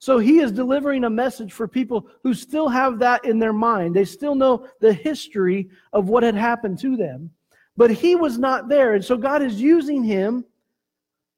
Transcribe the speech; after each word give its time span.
So 0.00 0.18
he 0.18 0.38
is 0.38 0.50
delivering 0.50 1.04
a 1.04 1.10
message 1.10 1.52
for 1.52 1.68
people 1.68 2.08
who 2.22 2.32
still 2.32 2.70
have 2.70 2.98
that 3.00 3.26
in 3.26 3.38
their 3.38 3.52
mind. 3.52 3.94
They 3.94 4.06
still 4.06 4.34
know 4.34 4.66
the 4.80 4.94
history 4.94 5.68
of 5.92 6.08
what 6.08 6.22
had 6.22 6.34
happened 6.34 6.78
to 6.78 6.96
them. 6.96 7.30
But 7.76 7.90
he 7.90 8.16
was 8.16 8.38
not 8.38 8.70
there. 8.70 8.94
And 8.94 9.04
so 9.04 9.18
God 9.18 9.42
is 9.42 9.60
using 9.60 10.02
him 10.02 10.46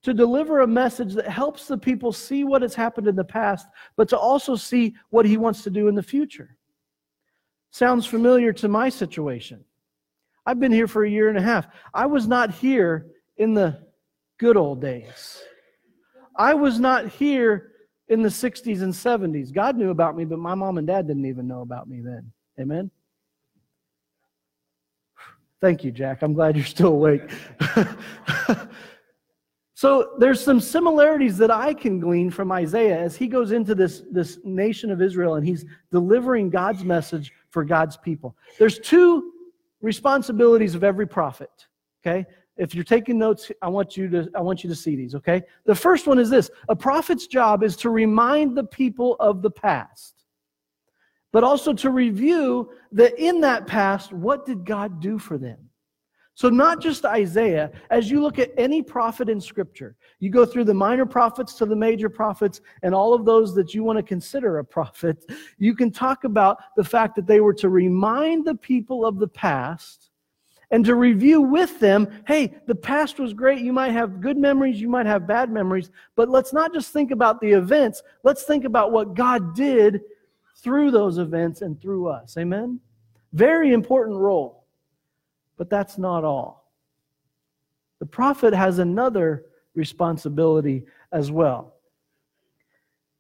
to 0.05 0.15
deliver 0.15 0.61
a 0.61 0.67
message 0.67 1.13
that 1.15 1.27
helps 1.27 1.67
the 1.67 1.77
people 1.77 2.13
see 2.13 2.45
what 2.45 2.63
has 2.63 2.73
happened 2.73 3.09
in 3.09 3.17
the 3.17 3.25
past, 3.25 3.67
but 3.97 4.09
to 4.11 4.19
also 4.19 4.55
see 4.55 4.95
what 5.11 5.27
he 5.27 5.37
wants 5.37 5.63
to 5.65 5.71
do 5.71 5.89
in 5.89 5.97
the 5.97 6.03
future. 6.03 6.57
Sounds 7.73 8.07
familiar 8.07 8.53
to 8.53 8.69
my 8.69 8.89
situation. 8.89 9.65
I've 10.47 10.61
been 10.61 10.73
here 10.73 10.89
for 10.89 11.05
a 11.05 11.11
year 11.11 11.29
and 11.29 11.39
a 11.39 11.43
half. 11.43 11.67
I 11.93 12.07
was 12.07 12.29
not 12.29 12.53
here 12.53 13.07
in 13.39 13.55
the 13.55 13.81
good 14.39 14.57
old 14.57 14.81
days. 14.81 15.43
I 16.37 16.55
was 16.55 16.79
not 16.79 17.09
here 17.09 17.72
in 18.13 18.21
the 18.21 18.29
60s 18.29 18.83
and 18.83 18.93
70s. 18.93 19.53
God 19.53 19.77
knew 19.77 19.91
about 19.91 20.17
me, 20.17 20.27
but 20.27 20.39
my 20.39 20.55
mom 20.55 20.77
and 20.77 20.87
dad 20.87 21.07
didn't 21.07 21.25
even 21.25 21.49
know 21.49 21.63
about 21.63 21.89
me 21.89 22.03
then. 22.03 22.31
Amen? 22.61 22.91
Thank 25.63 25.83
you, 25.83 25.91
Jack. 25.91 26.23
I'm 26.23 26.35
glad 26.35 26.55
you're 26.55 26.67
still 26.67 26.89
awake. 26.89 27.23
so 29.75 30.11
there's 30.19 30.45
some 30.45 30.61
similarities 30.61 31.39
that 31.39 31.51
I 31.51 31.73
can 31.73 32.01
glean 32.01 32.31
from 32.31 32.53
Isaiah 32.53 32.99
as 32.99 33.17
he 33.17 33.29
goes 33.29 33.51
into 33.51 33.75
this, 33.75 34.03
this 34.11 34.39
nation 34.45 34.91
of 34.91 35.01
Israel 35.01 35.37
and 35.37 35.47
he's 35.47 35.65
delivering 35.91 36.51
God's 36.51 36.85
message 36.85 37.33
for 37.49 37.65
God's 37.65 37.97
people. 37.97 38.37
There's 38.59 38.79
two 38.79 39.33
responsibilities 39.81 40.75
of 40.75 40.85
every 40.85 41.07
prophet. 41.07 41.51
Okay? 42.05 42.27
If 42.57 42.75
you're 42.75 42.85
taking 42.85 43.19
notes, 43.19 43.51
I 43.63 43.69
want 43.69 43.97
you 43.97 44.09
to 44.11 44.29
I 44.35 44.41
want 44.41 44.63
you 44.63 44.71
to 44.71 44.77
see 44.77 44.95
these, 44.95 45.15
okay? 45.15 45.43
The 45.65 45.75
first 45.75 46.07
one 46.07 46.19
is 46.19 46.29
this. 46.29 46.51
A 46.69 46.77
prophet's 46.77 47.27
job 47.27 47.63
is 47.63 47.77
to 47.79 47.91
remind 47.91 48.57
the 48.57 48.65
people 48.65 49.17
of 49.21 49.43
the 49.43 49.51
past. 49.51 50.25
But 51.33 51.45
also 51.45 51.73
to 51.73 51.91
review 51.91 52.71
that 52.93 53.19
in 53.19 53.41
that 53.41 53.67
past, 53.67 54.13
what 54.13 54.45
did 54.45 54.67
God 54.67 55.01
do 55.01 55.19
for 55.19 55.39
them? 55.39 55.71
So, 56.35 56.49
not 56.49 56.81
just 56.81 57.05
Isaiah, 57.05 57.71
as 57.91 58.11
you 58.11 58.23
look 58.23 58.39
at 58.39 58.53
any 58.57 58.83
prophet 58.83 59.29
in 59.29 59.41
Scripture, 59.41 59.97
you 60.19 60.31
go 60.31 60.47
through 60.47 60.65
the 60.65 60.75
minor 60.75 61.05
prophets 61.05 61.55
to 61.55 61.67
the 61.67 61.77
major 61.77 62.09
prophets 62.09 62.61
and 62.83 62.95
all 62.95 63.13
of 63.13 63.25
those 63.25 63.55
that 63.55 63.75
you 63.75 63.83
want 63.83 63.99
to 63.99 64.03
consider 64.03 64.59
a 64.59 64.65
prophet, 64.65 65.25
you 65.59 65.75
can 65.75 65.91
talk 65.91 66.25
about 66.25 66.59
the 66.77 66.85
fact 66.85 67.17
that 67.17 67.27
they 67.27 67.41
were 67.41 67.53
to 67.55 67.69
remind 67.69 68.47
the 68.47 68.55
people 68.55 69.05
of 69.05 69.19
the 69.19 69.29
past 69.29 70.12
and 70.73 70.85
to 70.87 70.97
review 70.97 71.41
with 71.41 71.79
them 71.79 72.09
hey, 72.27 72.55
the 72.67 72.75
past 72.75 73.21
was 73.21 73.33
great. 73.33 73.61
You 73.61 73.73
might 73.73 73.93
have 73.93 74.21
good 74.21 74.37
memories, 74.37 74.81
you 74.81 74.89
might 74.89 75.07
have 75.07 75.27
bad 75.27 75.51
memories, 75.51 75.91
but 76.17 76.29
let's 76.29 76.53
not 76.53 76.73
just 76.73 76.93
think 76.93 77.13
about 77.13 77.41
the 77.41 77.53
events, 77.53 78.03
let's 78.25 78.43
think 78.43 78.65
about 78.65 78.91
what 78.91 79.15
God 79.15 79.55
did 79.55 80.01
through 80.57 80.91
those 80.91 81.19
events 81.19 81.63
and 81.63 81.81
through 81.81 82.09
us. 82.09 82.37
Amen? 82.37 82.81
Very 83.33 83.73
important 83.73 84.17
role. 84.19 84.65
But 85.57 85.71
that's 85.71 85.99
not 85.99 86.25
all. 86.25 86.73
The 87.99 88.07
prophet 88.07 88.53
has 88.53 88.79
another 88.79 89.45
responsibility 89.75 90.85
as 91.13 91.31
well. 91.31 91.77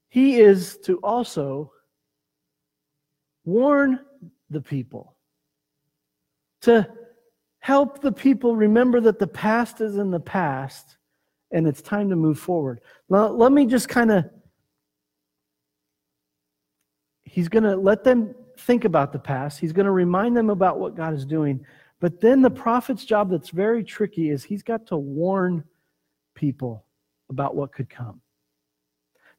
He 0.09 0.41
is 0.41 0.79
to 0.85 0.99
also 0.99 1.73
warn 3.45 4.01
the 4.51 4.61
people, 4.61 5.15
to 6.63 6.89
help 7.63 8.01
the 8.01 8.11
people 8.11 8.57
remember 8.57 9.01
that 9.01 9.21
the 9.21 9.27
past 9.27 9.81
is 9.81 9.97
in 9.97 10.11
the 10.11 10.19
past 10.19 10.97
and 11.53 11.69
it's 11.69 11.81
time 11.81 12.11
to 12.11 12.17
move 12.17 12.37
forward. 12.37 12.81
Now, 13.09 13.29
let 13.29 13.53
me 13.53 13.67
just 13.67 13.89
kind 13.89 14.11
of, 14.11 14.25
he's 17.23 17.49
going 17.49 17.63
to 17.63 17.77
let 17.77 18.03
them 18.03 18.35
think 18.59 18.85
about 18.85 19.13
the 19.13 19.21
past. 19.21 19.61
He's 19.61 19.73
going 19.73 19.87
to 19.87 19.93
remind 19.93 20.37
them 20.37 20.51
about 20.51 20.81
what 20.81 20.97
God 20.97 21.15
is 21.15 21.25
doing. 21.25 21.65
But 22.01 22.21
then 22.21 22.43
the 22.43 22.51
prophet's 22.51 23.05
job 23.05 23.31
that's 23.31 23.51
very 23.51 23.85
tricky 23.85 24.31
is 24.31 24.43
he's 24.43 24.65
got 24.65 24.89
to 24.89 24.97
warn 24.97 25.63
people 26.35 26.85
about 27.31 27.55
what 27.55 27.73
could 27.73 27.89
come. 27.89 28.21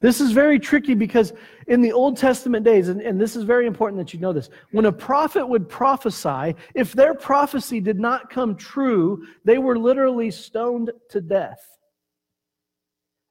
This 0.04 0.20
is 0.20 0.34
very 0.34 0.60
tricky 0.60 0.96
because 0.96 1.32
in 1.68 1.80
the 1.80 1.94
Old 1.94 2.18
Testament 2.18 2.66
days, 2.66 2.90
and, 2.90 3.00
and, 3.02 3.20
this 3.20 3.38
is 3.38 3.46
very 3.46 3.66
important 3.66 4.02
that 4.02 4.14
you 4.14 4.20
know 4.20 4.34
this, 4.34 4.50
when 4.72 4.84
a 4.84 4.92
prophet 4.92 5.48
would 5.48 5.70
prophesy, 5.70 6.58
if 6.76 6.92
their 6.92 7.14
prophecy 7.14 7.80
did 7.80 7.98
not 7.98 8.30
come 8.30 8.58
true, 8.58 9.26
they 9.46 9.60
were 9.60 9.80
literally 9.80 10.30
stoned 10.30 10.92
to 11.08 11.22
death. 11.22 11.66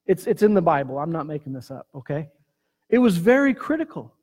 It's, 0.07 0.27
it's 0.27 0.43
in 0.43 0.55
the 0.55 0.63
Bible. 0.63 0.99
I'm 0.99 1.13
not 1.13 1.27
making 1.27 1.53
this 1.53 1.71
up, 1.71 1.89
okay? 1.95 2.31
It 2.89 2.97
was 2.97 3.19
very 3.19 3.53
critical. 3.53 4.15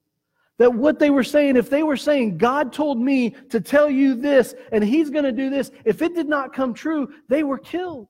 That 0.57 0.73
what 0.73 0.97
they 0.97 1.11
were 1.11 1.23
saying, 1.23 1.55
if 1.55 1.69
they 1.69 1.83
were 1.83 1.97
saying, 1.97 2.39
God 2.39 2.73
told 2.73 2.99
me 2.99 3.35
to 3.51 3.61
tell 3.61 3.91
you 3.91 4.15
this 4.15 4.55
and 4.71 4.83
he's 4.83 5.11
going 5.11 5.23
to 5.23 5.31
do 5.31 5.51
this, 5.51 5.69
if 5.85 6.01
it 6.01 6.15
did 6.15 6.27
not 6.27 6.51
come 6.51 6.73
true, 6.73 7.13
they 7.27 7.43
were 7.43 7.59
killed. 7.59 8.07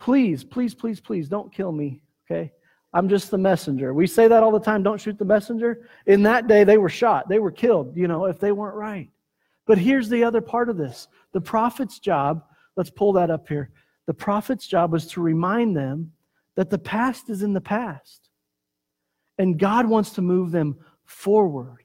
Please, 0.00 0.42
please, 0.42 0.74
please, 0.74 0.98
please 0.98 1.28
don't 1.28 1.52
kill 1.52 1.70
me, 1.70 2.02
okay? 2.30 2.52
I'm 2.92 3.08
just 3.08 3.30
the 3.30 3.38
messenger. 3.38 3.94
We 3.94 4.06
say 4.06 4.28
that 4.28 4.42
all 4.42 4.50
the 4.50 4.58
time 4.58 4.82
don't 4.82 5.00
shoot 5.00 5.18
the 5.18 5.24
messenger. 5.24 5.88
In 6.06 6.22
that 6.24 6.48
day, 6.48 6.64
they 6.64 6.78
were 6.78 6.88
shot, 6.88 7.28
they 7.28 7.38
were 7.38 7.52
killed, 7.52 7.96
you 7.96 8.08
know, 8.08 8.24
if 8.24 8.38
they 8.40 8.52
weren't 8.52 8.76
right. 8.76 9.10
But 9.66 9.78
here's 9.78 10.08
the 10.08 10.24
other 10.24 10.40
part 10.40 10.68
of 10.68 10.76
this 10.76 11.08
the 11.32 11.40
prophet's 11.40 11.98
job, 11.98 12.42
let's 12.76 12.90
pull 12.90 13.12
that 13.14 13.30
up 13.30 13.48
here. 13.48 13.70
The 14.06 14.14
prophet's 14.14 14.66
job 14.66 14.92
was 14.92 15.06
to 15.08 15.20
remind 15.20 15.76
them 15.76 16.12
that 16.56 16.70
the 16.70 16.78
past 16.78 17.30
is 17.30 17.42
in 17.42 17.52
the 17.52 17.60
past 17.60 18.28
and 19.38 19.58
God 19.58 19.86
wants 19.86 20.10
to 20.12 20.22
move 20.22 20.50
them 20.50 20.76
forward. 21.04 21.84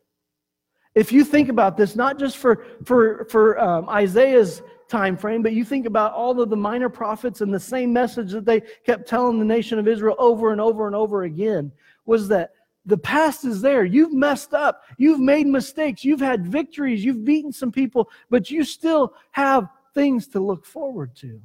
If 0.95 1.11
you 1.11 1.23
think 1.23 1.50
about 1.50 1.78
this, 1.78 1.95
not 1.95 2.17
just 2.17 2.38
for, 2.38 2.66
for, 2.84 3.25
for 3.29 3.59
um, 3.59 3.88
Isaiah's 3.89 4.61
time 4.90 5.18
frame, 5.18 5.41
but 5.41 5.53
you 5.53 5.66
think 5.66 5.85
about 5.85 6.13
all 6.13 6.40
of 6.40 6.50
the 6.50 6.56
minor 6.56 6.90
prophets 6.90 7.41
and 7.41 7.53
the 7.53 7.59
same 7.59 7.91
message 7.91 8.31
that 8.31 8.46
they 8.46 8.62
kept 8.85 9.07
telling 9.07 9.40
the 9.40 9.46
nation 9.46 9.79
of 9.79 9.88
Israel 9.88 10.16
over 10.19 10.51
and 10.51 10.62
over 10.62 10.88
and 10.88 10.96
over 10.96 11.23
again 11.23 11.72
was 12.06 12.28
that 12.28 12.51
the 12.85 12.97
past 12.97 13.46
is 13.46 13.62
there. 13.62 13.84
You've 13.84 14.13
messed 14.13 14.53
up. 14.53 14.84
You've 14.97 15.19
made 15.19 15.47
mistakes. 15.47 16.06
You've 16.06 16.19
had 16.19 16.46
victories. 16.46 17.03
You've 17.03 17.25
beaten 17.25 17.51
some 17.51 17.72
people, 17.72 18.09
but 18.29 18.51
you 18.51 18.63
still 18.63 19.13
have 19.31 19.69
things 19.94 20.28
to 20.29 20.40
look 20.40 20.66
forward 20.66 21.16
to. 21.16 21.41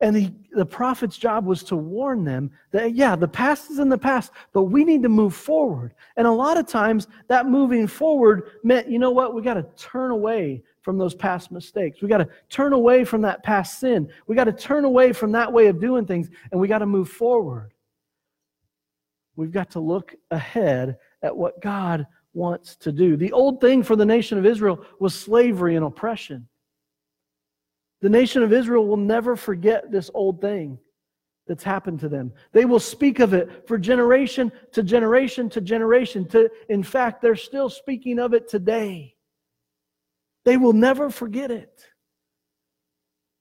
And 0.00 0.14
he, 0.14 0.34
the 0.52 0.66
prophet's 0.66 1.16
job 1.16 1.46
was 1.46 1.62
to 1.64 1.76
warn 1.76 2.24
them 2.24 2.50
that, 2.70 2.94
yeah, 2.94 3.16
the 3.16 3.28
past 3.28 3.70
is 3.70 3.78
in 3.78 3.88
the 3.88 3.96
past, 3.96 4.30
but 4.52 4.64
we 4.64 4.84
need 4.84 5.02
to 5.04 5.08
move 5.08 5.34
forward. 5.34 5.94
And 6.18 6.26
a 6.26 6.32
lot 6.32 6.58
of 6.58 6.66
times, 6.66 7.08
that 7.28 7.46
moving 7.46 7.86
forward 7.86 8.50
meant, 8.62 8.90
you 8.90 8.98
know 8.98 9.10
what, 9.10 9.34
we 9.34 9.40
got 9.40 9.54
to 9.54 9.66
turn 9.78 10.10
away 10.10 10.62
from 10.86 10.98
those 10.98 11.16
past 11.16 11.50
mistakes. 11.50 12.00
We 12.00 12.06
got 12.06 12.18
to 12.18 12.28
turn 12.48 12.72
away 12.72 13.04
from 13.04 13.22
that 13.22 13.42
past 13.42 13.80
sin. 13.80 14.08
We 14.28 14.36
got 14.36 14.44
to 14.44 14.52
turn 14.52 14.84
away 14.84 15.12
from 15.12 15.32
that 15.32 15.52
way 15.52 15.66
of 15.66 15.80
doing 15.80 16.06
things, 16.06 16.30
and 16.52 16.60
we 16.60 16.68
got 16.68 16.78
to 16.78 16.86
move 16.86 17.08
forward. 17.08 17.72
We've 19.34 19.50
got 19.50 19.72
to 19.72 19.80
look 19.80 20.14
ahead 20.30 20.98
at 21.22 21.36
what 21.36 21.60
God 21.60 22.06
wants 22.34 22.76
to 22.76 22.92
do. 22.92 23.16
The 23.16 23.32
old 23.32 23.60
thing 23.60 23.82
for 23.82 23.96
the 23.96 24.06
nation 24.06 24.38
of 24.38 24.46
Israel 24.46 24.86
was 25.00 25.12
slavery 25.12 25.74
and 25.74 25.84
oppression. 25.84 26.46
The 28.00 28.08
nation 28.08 28.44
of 28.44 28.52
Israel 28.52 28.86
will 28.86 28.96
never 28.96 29.34
forget 29.34 29.90
this 29.90 30.08
old 30.14 30.40
thing 30.40 30.78
that's 31.48 31.64
happened 31.64 31.98
to 31.98 32.08
them. 32.08 32.32
They 32.52 32.64
will 32.64 32.78
speak 32.78 33.18
of 33.18 33.34
it 33.34 33.66
for 33.66 33.76
generation 33.76 34.52
to 34.70 34.84
generation 34.84 35.50
to 35.50 35.60
generation. 35.60 36.28
To, 36.28 36.48
in 36.68 36.84
fact, 36.84 37.22
they're 37.22 37.34
still 37.34 37.70
speaking 37.70 38.20
of 38.20 38.34
it 38.34 38.48
today. 38.48 39.15
They 40.46 40.56
will 40.56 40.72
never 40.72 41.10
forget 41.10 41.50
it. 41.50 41.84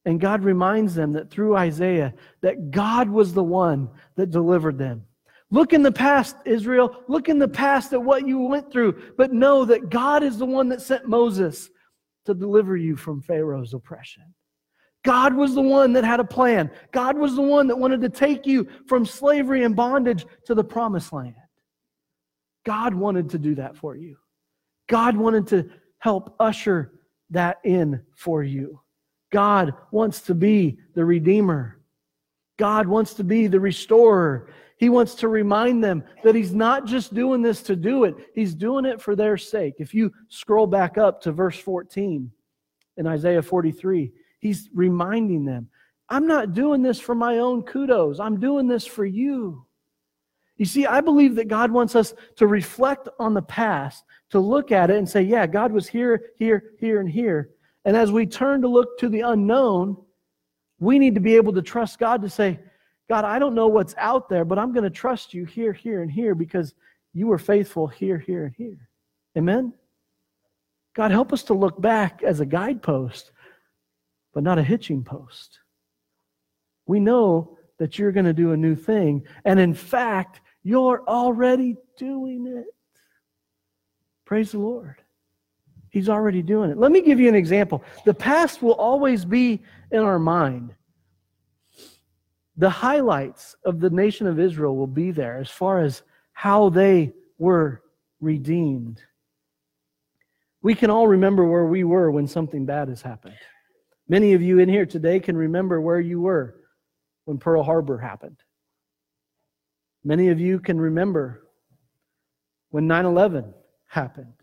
And 0.05 0.19
God 0.19 0.43
reminds 0.43 0.95
them 0.95 1.13
that 1.13 1.29
through 1.29 1.55
Isaiah, 1.55 2.13
that 2.41 2.71
God 2.71 3.09
was 3.09 3.33
the 3.33 3.43
one 3.43 3.89
that 4.17 4.31
delivered 4.31 4.77
them. 4.77 5.05
Look 5.51 5.71
in 5.71 5.83
the 5.83 5.91
past, 5.91 6.35
Israel. 6.45 7.03
Look 7.07 7.29
in 7.29 7.37
the 7.37 7.47
past 7.47 7.93
at 7.93 8.03
what 8.03 8.27
you 8.27 8.39
went 8.39 8.71
through, 8.71 9.13
but 9.17 9.31
know 9.31 9.65
that 9.65 9.91
God 9.91 10.23
is 10.23 10.39
the 10.39 10.47
one 10.47 10.67
that 10.69 10.81
sent 10.81 11.07
Moses 11.07 11.69
to 12.25 12.33
deliver 12.33 12.75
you 12.75 12.95
from 12.95 13.21
Pharaoh's 13.21 13.75
oppression. 13.75 14.23
God 15.03 15.35
was 15.35 15.53
the 15.53 15.61
one 15.61 15.93
that 15.93 16.03
had 16.03 16.19
a 16.19 16.25
plan. 16.25 16.71
God 16.91 17.19
was 17.19 17.35
the 17.35 17.41
one 17.43 17.67
that 17.67 17.77
wanted 17.77 18.01
to 18.01 18.09
take 18.09 18.47
you 18.47 18.67
from 18.87 19.05
slavery 19.05 19.63
and 19.63 19.75
bondage 19.75 20.25
to 20.45 20.55
the 20.55 20.63
promised 20.63 21.13
land. 21.13 21.35
God 22.65 22.95
wanted 22.95 23.29
to 23.29 23.37
do 23.37 23.53
that 23.55 23.77
for 23.77 23.95
you. 23.95 24.17
God 24.89 25.15
wanted 25.15 25.45
to 25.47 25.69
help 25.99 26.35
usher 26.39 26.91
that 27.29 27.57
in 27.63 28.01
for 28.15 28.43
you. 28.43 28.81
God 29.31 29.73
wants 29.91 30.21
to 30.21 30.35
be 30.35 30.77
the 30.93 31.03
Redeemer. 31.03 31.79
God 32.57 32.87
wants 32.87 33.13
to 33.15 33.23
be 33.23 33.47
the 33.47 33.59
Restorer. 33.59 34.49
He 34.77 34.89
wants 34.89 35.15
to 35.15 35.27
remind 35.27 35.83
them 35.83 36.03
that 36.23 36.35
He's 36.35 36.53
not 36.53 36.85
just 36.85 37.13
doing 37.13 37.41
this 37.41 37.61
to 37.63 37.75
do 37.75 38.03
it, 38.03 38.15
He's 38.33 38.53
doing 38.53 38.85
it 38.85 39.01
for 39.01 39.15
their 39.15 39.37
sake. 39.37 39.75
If 39.79 39.93
you 39.93 40.11
scroll 40.29 40.67
back 40.67 40.97
up 40.97 41.21
to 41.21 41.31
verse 41.31 41.57
14 41.59 42.31
in 42.97 43.07
Isaiah 43.07 43.41
43, 43.41 44.11
He's 44.39 44.69
reminding 44.73 45.45
them, 45.45 45.69
I'm 46.07 46.27
not 46.27 46.53
doing 46.53 46.81
this 46.81 46.99
for 46.99 47.15
my 47.15 47.39
own 47.39 47.63
kudos. 47.63 48.19
I'm 48.19 48.39
doing 48.39 48.67
this 48.67 48.85
for 48.85 49.05
you. 49.05 49.64
You 50.57 50.65
see, 50.65 50.85
I 50.85 51.01
believe 51.01 51.35
that 51.35 51.47
God 51.47 51.71
wants 51.71 51.95
us 51.95 52.13
to 52.37 52.47
reflect 52.47 53.09
on 53.19 53.33
the 53.33 53.41
past, 53.41 54.03
to 54.29 54.39
look 54.39 54.71
at 54.71 54.89
it 54.89 54.97
and 54.97 55.07
say, 55.07 55.21
yeah, 55.21 55.45
God 55.45 55.71
was 55.71 55.87
here, 55.87 56.31
here, 56.37 56.71
here, 56.79 56.99
and 56.99 57.09
here. 57.09 57.49
And 57.83 57.95
as 57.95 58.11
we 58.11 58.25
turn 58.25 58.61
to 58.61 58.67
look 58.67 58.97
to 58.99 59.09
the 59.09 59.21
unknown, 59.21 59.97
we 60.79 60.97
need 60.97 61.15
to 61.15 61.21
be 61.21 61.35
able 61.35 61.53
to 61.53 61.61
trust 61.61 61.99
God 61.99 62.21
to 62.21 62.29
say, 62.29 62.59
God, 63.09 63.25
I 63.25 63.37
don't 63.37 63.53
know 63.53 63.67
what's 63.67 63.93
out 63.97 64.29
there, 64.29 64.45
but 64.45 64.57
I'm 64.57 64.73
going 64.73 64.83
to 64.83 64.89
trust 64.89 65.33
you 65.33 65.45
here, 65.45 65.73
here, 65.73 66.01
and 66.01 66.11
here 66.11 66.33
because 66.33 66.73
you 67.13 67.27
were 67.27 67.37
faithful 67.37 67.87
here, 67.87 68.17
here, 68.17 68.45
and 68.45 68.55
here. 68.57 68.89
Amen? 69.37 69.73
God, 70.95 71.11
help 71.11 71.33
us 71.33 71.43
to 71.43 71.53
look 71.53 71.79
back 71.79 72.23
as 72.23 72.39
a 72.39 72.45
guidepost, 72.45 73.31
but 74.33 74.43
not 74.43 74.57
a 74.57 74.63
hitching 74.63 75.03
post. 75.03 75.59
We 76.87 76.99
know 76.99 77.57
that 77.77 77.99
you're 77.99 78.11
going 78.11 78.25
to 78.25 78.33
do 78.33 78.53
a 78.53 78.57
new 78.57 78.75
thing. 78.75 79.25
And 79.43 79.59
in 79.59 79.73
fact, 79.73 80.41
you're 80.65 81.03
already 81.07 81.77
doing 81.95 82.47
it. 82.47 82.65
Praise 84.25 84.51
the 84.51 84.57
Lord. 84.57 84.95
He's 85.91 86.09
already 86.09 86.41
doing 86.41 86.71
it. 86.71 86.77
Let 86.77 86.91
me 86.91 87.01
give 87.01 87.19
you 87.19 87.29
an 87.29 87.35
example. 87.35 87.83
The 88.03 88.15
past 88.15 88.63
will 88.63 88.73
always 88.73 89.23
be 89.23 89.61
in 89.91 89.99
our 89.99 90.17
mind. 90.17 90.73
The 92.57 92.69
highlights 92.69 93.55
of 93.63 93.79
the 93.79 93.91
nation 93.91 94.25
of 94.25 94.39
Israel 94.39 94.75
will 94.75 94.87
be 94.87 95.11
there 95.11 95.37
as 95.37 95.51
far 95.51 95.81
as 95.81 96.01
how 96.33 96.69
they 96.69 97.13
were 97.37 97.83
redeemed. 98.19 99.01
We 100.63 100.73
can 100.73 100.89
all 100.89 101.07
remember 101.07 101.45
where 101.45 101.67
we 101.67 101.83
were 101.83 102.09
when 102.09 102.27
something 102.27 102.65
bad 102.65 102.89
has 102.89 103.03
happened. 103.03 103.37
Many 104.09 104.33
of 104.33 104.41
you 104.41 104.57
in 104.57 104.67
here 104.67 104.87
today 104.87 105.19
can 105.19 105.37
remember 105.37 105.79
where 105.79 105.99
you 105.99 106.21
were 106.21 106.55
when 107.25 107.37
Pearl 107.37 107.61
Harbor 107.61 107.99
happened. 107.99 108.37
Many 110.05 110.29
of 110.29 110.39
you 110.39 110.59
can 110.59 110.79
remember 110.79 111.47
when 112.69 112.85
9 112.85 113.05
11 113.05 113.51
happened. 113.87 114.33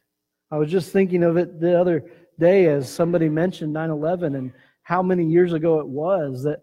I 0.50 0.58
was 0.58 0.70
just 0.70 0.92
thinking 0.92 1.22
of 1.22 1.36
it 1.36 1.60
the 1.60 1.80
other 1.80 2.10
day 2.38 2.66
as 2.66 2.92
somebody 2.92 3.28
mentioned 3.28 3.72
9 3.72 3.90
11 3.90 4.34
and 4.34 4.52
how 4.82 5.02
many 5.04 5.24
years 5.24 5.52
ago 5.52 5.78
it 5.78 5.86
was 5.86 6.42
that 6.42 6.62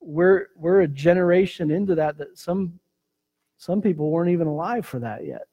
we're, 0.00 0.48
we're 0.54 0.82
a 0.82 0.88
generation 0.88 1.70
into 1.70 1.94
that 1.94 2.18
that 2.18 2.36
some, 2.36 2.78
some 3.56 3.80
people 3.80 4.10
weren't 4.10 4.30
even 4.30 4.46
alive 4.46 4.84
for 4.84 4.98
that 4.98 5.24
yet. 5.24 5.46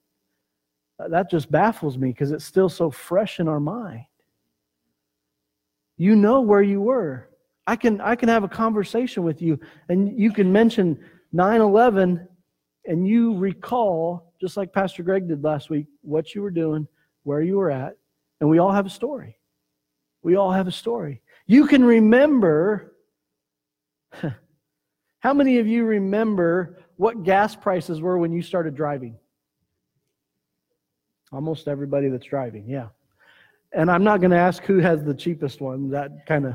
Uh, 1.00 1.08
that 1.08 1.30
just 1.30 1.50
baffles 1.50 1.96
me 1.96 2.08
because 2.10 2.32
it's 2.32 2.44
still 2.44 2.68
so 2.68 2.90
fresh 2.90 3.40
in 3.40 3.48
our 3.48 3.60
mind. 3.60 4.04
You 5.96 6.16
know 6.16 6.42
where 6.42 6.62
you 6.62 6.82
were. 6.82 7.30
I 7.66 7.76
can, 7.76 8.02
I 8.02 8.14
can 8.14 8.28
have 8.28 8.44
a 8.44 8.48
conversation 8.48 9.22
with 9.22 9.40
you 9.40 9.58
and 9.88 10.20
you 10.20 10.30
can 10.30 10.52
mention 10.52 11.02
9 11.32 11.62
11 11.62 12.28
and 12.86 13.06
you 13.06 13.36
recall, 13.36 14.32
just 14.40 14.56
like 14.56 14.72
Pastor 14.72 15.02
Greg 15.02 15.28
did 15.28 15.42
last 15.42 15.70
week, 15.70 15.86
what 16.02 16.34
you 16.34 16.42
were 16.42 16.50
doing, 16.50 16.86
where 17.22 17.40
you 17.40 17.56
were 17.56 17.70
at, 17.70 17.96
and 18.40 18.48
we 18.48 18.58
all 18.58 18.72
have 18.72 18.86
a 18.86 18.90
story. 18.90 19.38
We 20.22 20.36
all 20.36 20.52
have 20.52 20.68
a 20.68 20.72
story. 20.72 21.22
You 21.46 21.66
can 21.66 21.84
remember. 21.84 22.92
How 25.20 25.32
many 25.32 25.58
of 25.58 25.66
you 25.66 25.84
remember 25.84 26.78
what 26.96 27.24
gas 27.24 27.56
prices 27.56 28.00
were 28.00 28.18
when 28.18 28.32
you 28.32 28.42
started 28.42 28.74
driving? 28.74 29.16
Almost 31.32 31.66
everybody 31.66 32.08
that's 32.08 32.26
driving, 32.26 32.68
yeah. 32.68 32.88
And 33.72 33.90
I'm 33.90 34.04
not 34.04 34.20
going 34.20 34.30
to 34.30 34.36
ask 34.38 34.62
who 34.62 34.78
has 34.78 35.02
the 35.02 35.14
cheapest 35.14 35.60
one, 35.60 35.90
that 35.90 36.26
kind 36.26 36.46
of. 36.46 36.54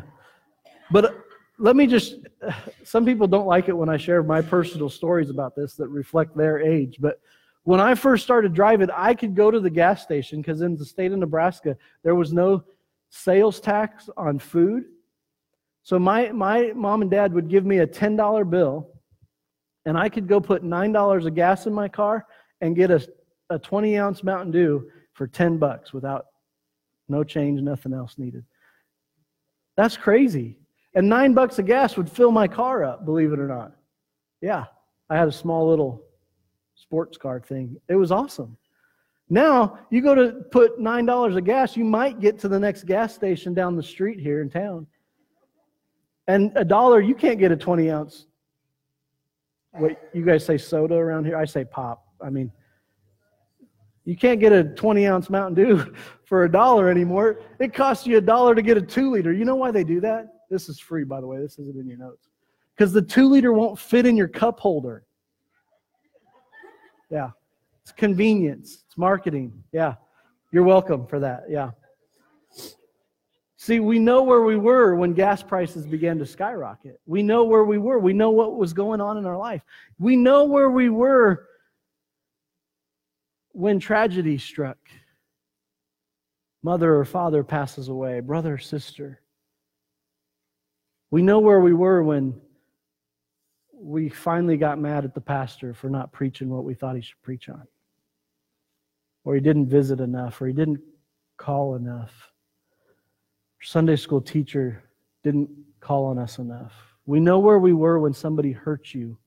But 0.92 1.26
let 1.60 1.76
me 1.76 1.86
just 1.86 2.16
some 2.84 3.06
people 3.06 3.28
don't 3.28 3.46
like 3.46 3.70
it 3.70 3.78
when 3.78 3.90
I 3.90 3.98
share 3.98 4.24
my 4.24 4.42
personal 4.42 4.90
stories 4.90 5.30
about 5.30 5.56
this 5.56 5.76
that 5.76 5.88
reflect 5.90 6.36
their 6.36 6.60
age, 6.60 6.98
but 7.00 7.20
when 7.64 7.80
I 7.80 7.94
first 7.94 8.24
started 8.24 8.54
driving, 8.54 8.90
I 8.90 9.14
could 9.14 9.36
go 9.36 9.52
to 9.52 9.60
the 9.60 9.70
gas 9.70 10.02
station 10.02 10.42
because 10.42 10.62
in 10.62 10.76
the 10.76 10.86
state 10.86 11.12
of 11.12 11.20
Nebraska, 11.20 11.78
there 12.04 12.16
was 12.16 12.34
no 12.34 12.64
sales 13.10 13.60
tax 13.60 14.10
on 14.18 14.40
food. 14.40 14.86
So 15.84 16.00
my, 16.00 16.32
my 16.32 16.72
mom 16.74 17.02
and 17.02 17.12
dad 17.12 17.34
would 17.34 17.50
give 17.50 17.66
me 17.66 17.80
a 17.80 17.88
$10 17.88 18.50
bill, 18.50 18.90
and 19.86 19.98
I 19.98 20.10
could 20.10 20.28
go 20.28 20.40
put 20.40 20.64
$9 20.64 21.26
of 21.28 21.36
gas 21.36 21.68
in 21.68 21.74
my 21.74 21.88
car 21.88 22.26
and 22.62 22.76
get 22.76 22.92
a, 22.92 23.08
a 23.50 23.60
20 23.60 23.98
ounce 23.98 24.24
Mountain 24.24 24.52
Dew 24.52 24.90
for 25.14 25.28
10 25.28 25.58
bucks 25.58 25.94
without 25.94 26.28
no 27.08 27.24
change, 27.24 27.62
nothing 27.62 27.94
else 27.94 28.18
needed. 28.18 28.46
That's 29.76 29.98
crazy. 29.98 30.58
And 30.96 31.08
nine 31.08 31.34
bucks 31.34 31.60
of 31.60 31.66
gas 31.66 31.98
would 31.98 32.10
fill 32.10 32.32
my 32.32 32.48
car 32.48 32.84
up, 32.84 33.06
believe 33.06 33.32
it 33.32 33.40
or 33.40 33.48
not. 33.48 33.74
Yeah, 34.42 34.66
I 35.10 35.18
had 35.18 35.28
a 35.28 35.32
small 35.32 35.68
little 35.68 36.04
sports 36.76 37.18
car 37.18 37.40
thing. 37.40 37.78
It 37.88 37.96
was 37.96 38.12
awesome. 38.12 38.58
Now, 39.30 39.80
you 39.92 40.02
go 40.02 40.16
to 40.16 40.42
put 40.52 40.80
$9 40.80 41.38
of 41.38 41.44
gas, 41.44 41.78
you 41.78 41.84
might 41.84 42.20
get 42.20 42.40
to 42.40 42.48
the 42.48 42.60
next 42.60 42.86
gas 42.86 43.14
station 43.14 43.54
down 43.54 43.76
the 43.76 43.84
street 43.84 44.20
here 44.20 44.42
in 44.42 44.50
town. 44.50 44.88
And 46.28 46.52
a 46.56 46.66
dollar, 46.66 47.00
you 47.00 47.14
can't 47.14 47.40
get 47.40 47.52
a 47.52 47.56
20 47.56 47.92
ounce. 47.92 48.26
Wait, 49.74 49.98
you 50.14 50.26
guys 50.26 50.44
say 50.44 50.58
soda 50.58 50.96
around 50.96 51.26
here? 51.26 51.38
I 51.38 51.46
say 51.46 51.64
pop. 51.64 52.04
I 52.22 52.32
mean, 52.32 52.52
you 54.06 54.18
can't 54.18 54.40
get 54.40 54.52
a 54.52 54.64
20 54.64 55.06
ounce 55.06 55.30
Mountain 55.30 55.64
Dew 55.64 55.94
for 56.26 56.46
a 56.46 56.52
dollar 56.52 56.90
anymore. 56.90 57.42
It 57.60 57.74
costs 57.74 58.08
you 58.08 58.18
a 58.18 58.22
dollar 58.22 58.56
to 58.56 58.64
get 58.64 58.78
a 58.78 58.82
two 58.82 59.12
liter. 59.12 59.32
You 59.32 59.46
know 59.46 59.56
why 59.56 59.70
they 59.70 59.84
do 59.84 60.02
that? 60.02 60.39
This 60.50 60.70
is 60.70 60.80
free, 60.80 61.04
by 61.04 61.22
the 61.22 61.28
way. 61.28 61.40
This 61.40 61.60
isn't 61.60 61.78
in 61.78 61.88
your 61.88 61.98
notes. 61.98 62.30
Because 62.76 62.94
the 62.94 63.02
two 63.02 63.30
liter 63.30 63.54
won't 63.54 63.78
fit 63.78 64.06
in 64.06 64.16
your 64.16 64.28
cup 64.28 64.60
holder. 64.60 65.04
Yeah. 67.10 67.32
It's 67.84 67.92
convenience, 67.92 68.84
it's 68.86 68.98
marketing. 68.98 69.64
Yeah. 69.72 69.96
You're 70.52 70.64
welcome 70.64 71.06
for 71.06 71.20
that. 71.20 71.44
Yeah. 71.50 71.72
See, 73.58 73.80
we 73.82 74.00
know 74.00 74.24
where 74.24 74.44
we 74.44 74.56
were 74.56 74.96
when 74.96 75.14
gas 75.14 75.44
prices 75.44 75.86
began 75.86 76.18
to 76.20 76.26
skyrocket. 76.26 77.00
We 77.06 77.22
know 77.22 77.44
where 77.44 77.66
we 77.66 77.78
were. 77.78 78.00
We 78.00 78.14
know 78.14 78.32
what 78.32 78.58
was 78.58 78.72
going 78.72 79.02
on 79.02 79.18
in 79.18 79.26
our 79.26 79.38
life. 79.38 79.62
We 80.00 80.16
know 80.16 80.46
where 80.46 80.70
we 80.70 80.90
were 80.90 81.46
when 83.52 83.80
tragedy 83.80 84.38
struck. 84.38 84.78
Mother 86.64 86.96
or 86.96 87.06
father 87.06 87.44
passes 87.44 87.90
away, 87.90 88.22
brother 88.22 88.54
or 88.54 88.58
sister. 88.58 89.22
We 91.12 91.22
know 91.22 91.40
where 91.40 91.60
we 91.60 91.74
were 91.74 92.04
when 92.04 92.40
we 93.74 94.10
finally 94.10 94.58
got 94.58 94.78
mad 94.80 95.06
at 95.06 95.14
the 95.14 95.22
pastor 95.22 95.74
for 95.74 95.90
not 95.90 96.12
preaching 96.12 96.50
what 96.50 96.66
we 96.66 96.74
thought 96.74 96.96
he 96.96 97.02
should 97.02 97.22
preach 97.22 97.50
on. 97.50 97.64
Or 99.24 99.36
he 99.36 99.42
didn't 99.42 99.68
visit 99.68 100.00
enough, 100.00 100.42
or 100.42 100.48
he 100.48 100.54
didn't 100.54 100.82
call 101.38 101.76
enough. 101.76 102.12
Sunday 103.62 103.96
school 103.96 104.22
teacher 104.22 104.84
didn't 105.24 105.50
call 105.80 106.06
on 106.06 106.18
us 106.18 106.38
enough. 106.38 106.74
We 107.06 107.20
know 107.20 107.40
where 107.40 107.60
we 107.60 107.74
were 107.74 108.00
when 108.00 108.14
somebody 108.14 108.52
hurt 108.52 108.94
you, 108.94 109.18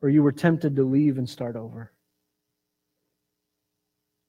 or 0.00 0.08
you 0.08 0.22
were 0.22 0.32
tempted 0.32 0.74
to 0.76 0.84
leave 0.84 1.18
and 1.18 1.28
start 1.28 1.56
over. 1.56 1.92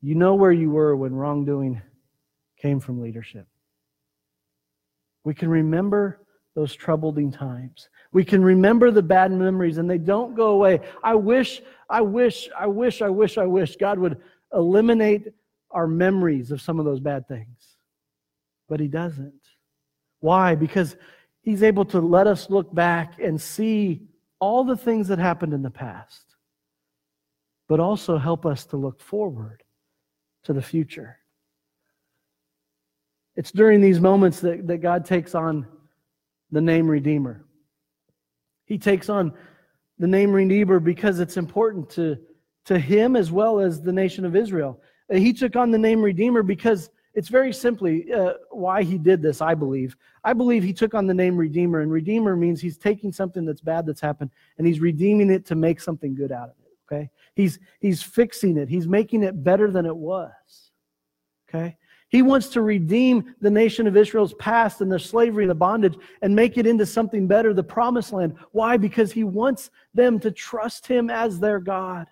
You 0.01 0.15
know 0.15 0.35
where 0.35 0.51
you 0.51 0.69
were 0.69 0.95
when 0.95 1.13
wrongdoing 1.13 1.81
came 2.57 2.79
from 2.79 3.01
leadership. 3.01 3.47
We 5.25 5.33
can 5.33 5.49
remember 5.49 6.21
those 6.55 6.73
troubling 6.73 7.31
times. 7.31 7.89
We 8.13 8.23
can 8.23 8.41
remember 8.41 8.91
the 8.91 9.03
bad 9.03 9.31
memories 9.33 9.77
and 9.77 9.89
they 9.89 9.97
don't 9.97 10.35
go 10.35 10.51
away. 10.51 10.79
I 11.03 11.15
wish, 11.15 11.61
I 11.89 11.99
wish, 11.99 12.47
I 12.57 12.67
wish, 12.67 13.01
I 13.01 13.09
wish, 13.09 13.37
I 13.37 13.45
wish 13.45 13.75
God 13.75 13.99
would 13.99 14.21
eliminate 14.53 15.33
our 15.71 15.87
memories 15.87 16.51
of 16.51 16.61
some 16.61 16.79
of 16.79 16.85
those 16.85 17.01
bad 17.01 17.27
things. 17.27 17.75
But 18.69 18.79
He 18.79 18.87
doesn't. 18.87 19.33
Why? 20.21 20.55
Because 20.55 20.95
He's 21.41 21.61
able 21.61 21.85
to 21.85 21.99
let 21.99 22.27
us 22.27 22.49
look 22.49 22.73
back 22.73 23.19
and 23.19 23.39
see 23.41 24.07
all 24.39 24.63
the 24.63 24.77
things 24.77 25.09
that 25.09 25.19
happened 25.19 25.53
in 25.53 25.61
the 25.61 25.69
past, 25.69 26.35
but 27.67 27.79
also 27.79 28.17
help 28.17 28.45
us 28.45 28.65
to 28.67 28.77
look 28.77 29.01
forward 29.01 29.63
to 30.43 30.53
the 30.53 30.61
future. 30.61 31.17
It's 33.35 33.51
during 33.51 33.81
these 33.81 33.99
moments 33.99 34.39
that, 34.41 34.65
that 34.67 34.77
God 34.77 35.05
takes 35.05 35.35
on 35.35 35.67
the 36.51 36.61
name 36.61 36.87
Redeemer. 36.87 37.43
He 38.65 38.77
takes 38.77 39.09
on 39.09 39.33
the 39.99 40.07
name 40.07 40.31
Redeemer 40.31 40.79
because 40.79 41.19
it's 41.19 41.37
important 41.37 41.89
to, 41.91 42.17
to 42.65 42.79
him 42.79 43.15
as 43.15 43.31
well 43.31 43.59
as 43.59 43.81
the 43.81 43.91
nation 43.91 44.25
of 44.25 44.35
Israel. 44.35 44.81
Uh, 45.13 45.17
he 45.17 45.33
took 45.33 45.55
on 45.55 45.71
the 45.71 45.77
name 45.77 46.01
Redeemer 46.01 46.43
because 46.43 46.89
it's 47.13 47.29
very 47.29 47.53
simply 47.53 48.11
uh, 48.11 48.33
why 48.51 48.83
he 48.83 48.97
did 48.97 49.21
this, 49.21 49.41
I 49.41 49.53
believe. 49.53 49.95
I 50.23 50.33
believe 50.33 50.63
he 50.63 50.73
took 50.73 50.93
on 50.93 51.07
the 51.07 51.13
name 51.13 51.37
Redeemer, 51.37 51.79
and 51.79 51.91
Redeemer 51.91 52.35
means 52.35 52.59
he's 52.59 52.77
taking 52.77 53.11
something 53.11 53.45
that's 53.45 53.61
bad 53.61 53.85
that's 53.85 54.01
happened 54.01 54.31
and 54.57 54.67
he's 54.67 54.79
redeeming 54.81 55.29
it 55.29 55.45
to 55.47 55.55
make 55.55 55.79
something 55.79 56.13
good 56.13 56.31
out 56.31 56.49
of 56.49 56.55
it. 56.59 56.93
Okay? 56.93 57.09
He's, 57.35 57.59
he's 57.79 58.03
fixing 58.03 58.57
it, 58.57 58.69
he's 58.69 58.87
making 58.87 59.23
it 59.23 59.43
better 59.43 59.71
than 59.71 59.85
it 59.85 59.95
was. 59.95 60.31
Okay? 61.47 61.77
He 62.09 62.21
wants 62.21 62.49
to 62.49 62.61
redeem 62.61 63.35
the 63.41 63.49
nation 63.49 63.87
of 63.87 63.97
Israel's 63.97 64.33
past 64.35 64.81
and 64.81 64.91
their 64.91 64.99
slavery 64.99 65.43
and 65.43 65.51
the 65.51 65.55
bondage 65.55 65.97
and 66.21 66.35
make 66.35 66.57
it 66.57 66.67
into 66.67 66.85
something 66.85 67.27
better, 67.27 67.53
the 67.53 67.63
promised 67.63 68.13
land. 68.13 68.35
Why? 68.51 68.77
Because 68.77 69.11
he 69.11 69.23
wants 69.23 69.71
them 69.93 70.19
to 70.19 70.31
trust 70.31 70.87
him 70.87 71.09
as 71.09 71.39
their 71.39 71.59
God. 71.59 72.07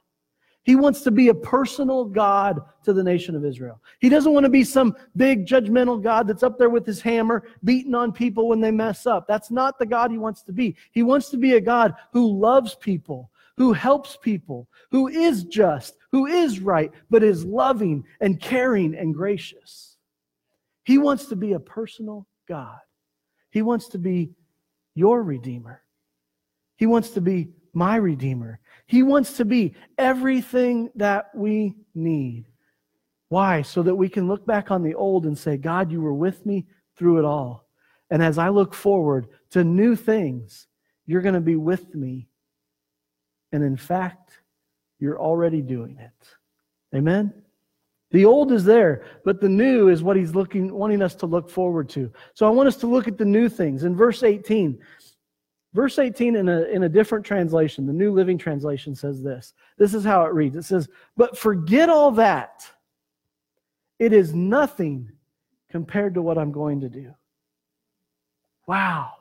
He 0.63 0.75
wants 0.75 1.01
to 1.01 1.12
be 1.12 1.27
a 1.27 1.33
personal 1.33 2.05
God 2.05 2.62
to 2.83 2.93
the 2.93 3.03
nation 3.03 3.35
of 3.35 3.43
Israel. 3.43 3.81
He 4.00 4.07
doesn't 4.07 4.31
want 4.31 4.45
to 4.45 4.50
be 4.50 4.63
some 4.63 4.95
big 5.15 5.45
judgmental 5.45 6.01
God 6.01 6.25
that's 6.25 6.43
up 6.43 6.57
there 6.57 6.69
with 6.69 6.85
his 6.85 7.01
hammer 7.01 7.43
beating 7.63 7.93
on 7.93 8.13
people 8.13 8.47
when 8.47 8.62
they 8.62 8.71
mess 8.71 9.05
up. 9.05 9.27
That's 9.27 9.51
not 9.51 9.77
the 9.77 9.85
God 9.85 10.09
he 10.09 10.17
wants 10.17 10.41
to 10.43 10.53
be. 10.53 10.75
He 10.91 11.03
wants 11.03 11.29
to 11.31 11.38
be 11.38 11.53
a 11.53 11.62
God 11.62 11.95
who 12.13 12.39
loves 12.39 12.75
people, 12.75 13.29
who 13.57 13.73
helps 13.73 14.17
people, 14.17 14.69
who 14.89 15.09
is 15.09 15.43
just, 15.43 15.97
who 16.13 16.27
is 16.27 16.60
right, 16.60 16.91
but 17.10 17.24
is 17.24 17.43
loving 17.43 18.05
and 18.22 18.39
caring 18.39 18.96
and 18.96 19.15
gracious. 19.15 19.98
He 20.86 21.00
wants 21.00 21.25
to 21.25 21.36
be 21.36 21.53
a 21.53 21.60
personal 21.60 22.27
God. 22.48 22.77
He 23.50 23.63
wants 23.63 23.88
to 23.89 23.98
be 23.98 24.29
your 24.93 25.24
Redeemer. 25.24 25.82
He 26.77 26.86
wants 26.86 27.10
to 27.12 27.22
be 27.22 27.50
my 27.74 27.96
Redeemer. 27.96 28.60
He 28.86 29.01
wants 29.01 29.38
to 29.38 29.46
be 29.46 29.74
everything 29.98 30.91
that 30.96 31.32
we 31.34 31.74
need. 31.96 32.46
Why? 33.29 33.63
So 33.63 33.82
that 33.82 33.96
we 33.96 34.08
can 34.08 34.27
look 34.27 34.46
back 34.46 34.70
on 34.70 34.84
the 34.84 34.93
old 34.93 35.25
and 35.25 35.36
say, 35.36 35.58
God, 35.58 35.91
you 35.91 36.00
were 36.00 36.13
with 36.13 36.46
me 36.46 36.67
through 36.96 37.17
it 37.17 37.25
all. 37.25 37.65
And 38.12 38.22
as 38.22 38.38
I 38.38 38.50
look 38.50 38.75
forward 38.75 39.29
to 39.50 39.63
new 39.63 39.96
things, 39.96 40.67
you're 41.08 41.24
going 41.24 41.34
to 41.34 41.41
be 41.41 41.55
with 41.55 41.96
me. 41.96 42.27
And 43.51 43.63
in 43.63 43.77
fact, 43.77 44.42
you're 45.03 45.19
already 45.19 45.62
doing 45.62 45.98
it. 46.00 46.95
Amen? 46.98 47.33
The 48.12 48.25
old 48.25 48.51
is 48.51 48.63
there, 48.63 49.03
but 49.25 49.41
the 49.41 49.50
new 49.50 49.89
is 49.89 50.01
what 50.01 50.15
he's 50.15 50.33
looking, 50.33 50.74
wanting 50.74 51.01
us 51.01 51.13
to 51.15 51.25
look 51.25 51.50
forward 51.50 51.89
to. 51.89 52.12
So 52.36 52.48
I 52.48 52.50
want 52.50 52.67
us 52.67 52.77
to 52.77 52.88
look 52.88 53.07
at 53.07 53.17
the 53.17 53.25
new 53.25 53.50
things. 53.50 53.83
In 53.83 53.95
verse 53.95 54.24
18, 54.24 54.79
Verse 55.74 55.98
18 55.98 56.36
in 56.36 56.50
a, 56.50 56.62
in 56.65 56.83
a 56.83 56.89
different 56.89 57.25
translation, 57.25 57.88
the 57.88 57.93
New 57.93 58.12
Living 58.12 58.38
Translation 58.38 58.93
says 58.93 59.24
this. 59.24 59.55
This 59.77 59.95
is 59.95 60.03
how 60.03 60.24
it 60.25 60.33
reads 60.33 60.55
it 60.55 60.65
says, 60.65 60.88
But 61.17 61.36
forget 61.36 61.89
all 61.89 62.12
that. 62.12 62.63
It 63.98 64.13
is 64.13 64.36
nothing 64.36 65.12
compared 65.72 66.13
to 66.13 66.22
what 66.22 66.38
I'm 66.38 66.51
going 66.51 66.81
to 66.81 66.89
do. 66.89 67.15
Wow. 68.67 69.13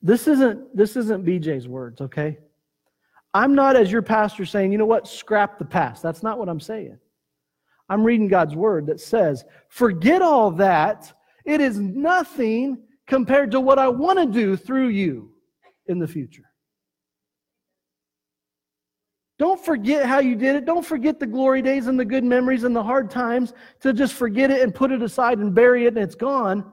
This 0.00 0.28
isn't, 0.28 0.76
this 0.76 0.96
isn't 0.96 1.24
BJ's 1.24 1.66
words, 1.66 2.00
okay? 2.00 2.38
I'm 3.34 3.54
not, 3.54 3.74
as 3.74 3.90
your 3.90 4.02
pastor, 4.02 4.46
saying, 4.46 4.70
you 4.70 4.78
know 4.78 4.86
what, 4.86 5.08
scrap 5.08 5.58
the 5.58 5.64
past. 5.64 6.02
That's 6.02 6.22
not 6.22 6.38
what 6.38 6.48
I'm 6.48 6.60
saying. 6.60 6.96
I'm 7.88 8.04
reading 8.04 8.28
God's 8.28 8.54
word 8.54 8.86
that 8.86 9.00
says, 9.00 9.44
forget 9.68 10.22
all 10.22 10.52
that. 10.52 11.12
It 11.44 11.60
is 11.60 11.78
nothing 11.78 12.82
compared 13.06 13.50
to 13.50 13.60
what 13.60 13.78
I 13.78 13.88
want 13.88 14.18
to 14.20 14.26
do 14.26 14.56
through 14.56 14.88
you 14.88 15.32
in 15.86 15.98
the 15.98 16.06
future. 16.06 16.44
Don't 19.36 19.62
forget 19.62 20.06
how 20.06 20.20
you 20.20 20.36
did 20.36 20.54
it. 20.54 20.64
Don't 20.64 20.86
forget 20.86 21.18
the 21.18 21.26
glory 21.26 21.60
days 21.60 21.88
and 21.88 21.98
the 21.98 22.04
good 22.04 22.22
memories 22.22 22.62
and 22.62 22.74
the 22.74 22.82
hard 22.82 23.10
times 23.10 23.52
to 23.80 23.92
just 23.92 24.14
forget 24.14 24.50
it 24.50 24.62
and 24.62 24.72
put 24.72 24.92
it 24.92 25.02
aside 25.02 25.38
and 25.38 25.52
bury 25.52 25.86
it 25.86 25.88
and 25.88 25.98
it's 25.98 26.14
gone 26.14 26.72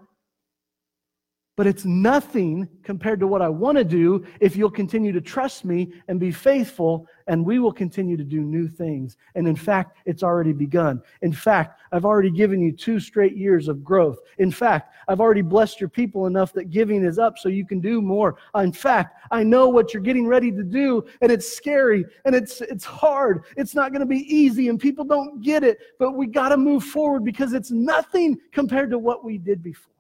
but 1.58 1.68
it's 1.68 1.86
nothing 1.86 2.68
compared 2.84 3.20
to 3.20 3.28
what 3.28 3.42
I 3.42 3.50
want 3.50 3.78
to 3.78 3.84
do 3.84 4.26
if 4.40 4.56
you'll 4.56 4.72
continue 4.72 5.12
to 5.12 5.22
trust 5.22 5.66
me 5.66 5.94
and 6.08 6.20
be 6.20 6.32
faithful, 6.32 7.08
and 7.28 7.46
we 7.46 7.60
will 7.60 7.74
continue 7.74 8.16
to 8.18 8.24
do 8.24 8.42
new 8.42 8.68
things. 8.68 9.18
And 9.36 9.48
in 9.48 9.56
fact, 9.56 9.98
it's 10.06 10.24
already 10.24 10.54
begun. 10.54 11.02
In 11.22 11.34
fact, 11.34 11.82
I've 11.92 12.06
already 12.06 12.32
given 12.32 12.62
you 12.62 12.72
two 12.72 13.00
straight 13.00 13.36
years 13.36 13.68
of 13.68 13.84
growth. 13.84 14.18
In 14.38 14.50
fact, 14.50 14.94
I've 15.08 15.20
already 15.20 15.42
blessed 15.42 15.82
your 15.82 15.90
people 15.90 16.26
enough 16.26 16.54
that 16.54 16.70
giving 16.70 17.04
is 17.04 17.20
up 17.20 17.38
so 17.38 17.50
you 17.50 17.66
can 17.66 17.82
do 17.82 18.02
more. 18.02 18.38
Uh, 18.56 18.60
in 18.60 18.72
fact, 18.72 19.18
I 19.30 19.44
know 19.44 19.68
what 19.68 19.94
you're 19.94 20.04
getting 20.04 20.28
ready 20.28 20.52
to 20.52 20.64
do, 20.64 21.04
and 21.22 21.32
it's 21.32 21.52
scary 21.52 22.06
and 22.26 22.34
it's, 22.34 22.62
it's 22.62 22.86
hard. 22.86 23.44
It's 23.58 23.76
not 23.76 23.92
going 23.92 24.00
to 24.00 24.06
be 24.06 24.26
easy, 24.34 24.70
and 24.70 24.80
people 24.80 25.04
don't 25.04 25.42
get 25.42 25.64
it, 25.64 25.80
but 26.00 26.14
we 26.14 26.28
got 26.28 26.50
to 26.50 26.58
move 26.58 26.86
forward 26.86 27.26
because 27.26 27.54
it's 27.54 27.72
nothing 27.72 28.40
compared 28.52 28.90
to 28.92 28.98
what 28.98 29.24
we 29.26 29.38
did 29.38 29.62
before. 29.62 29.91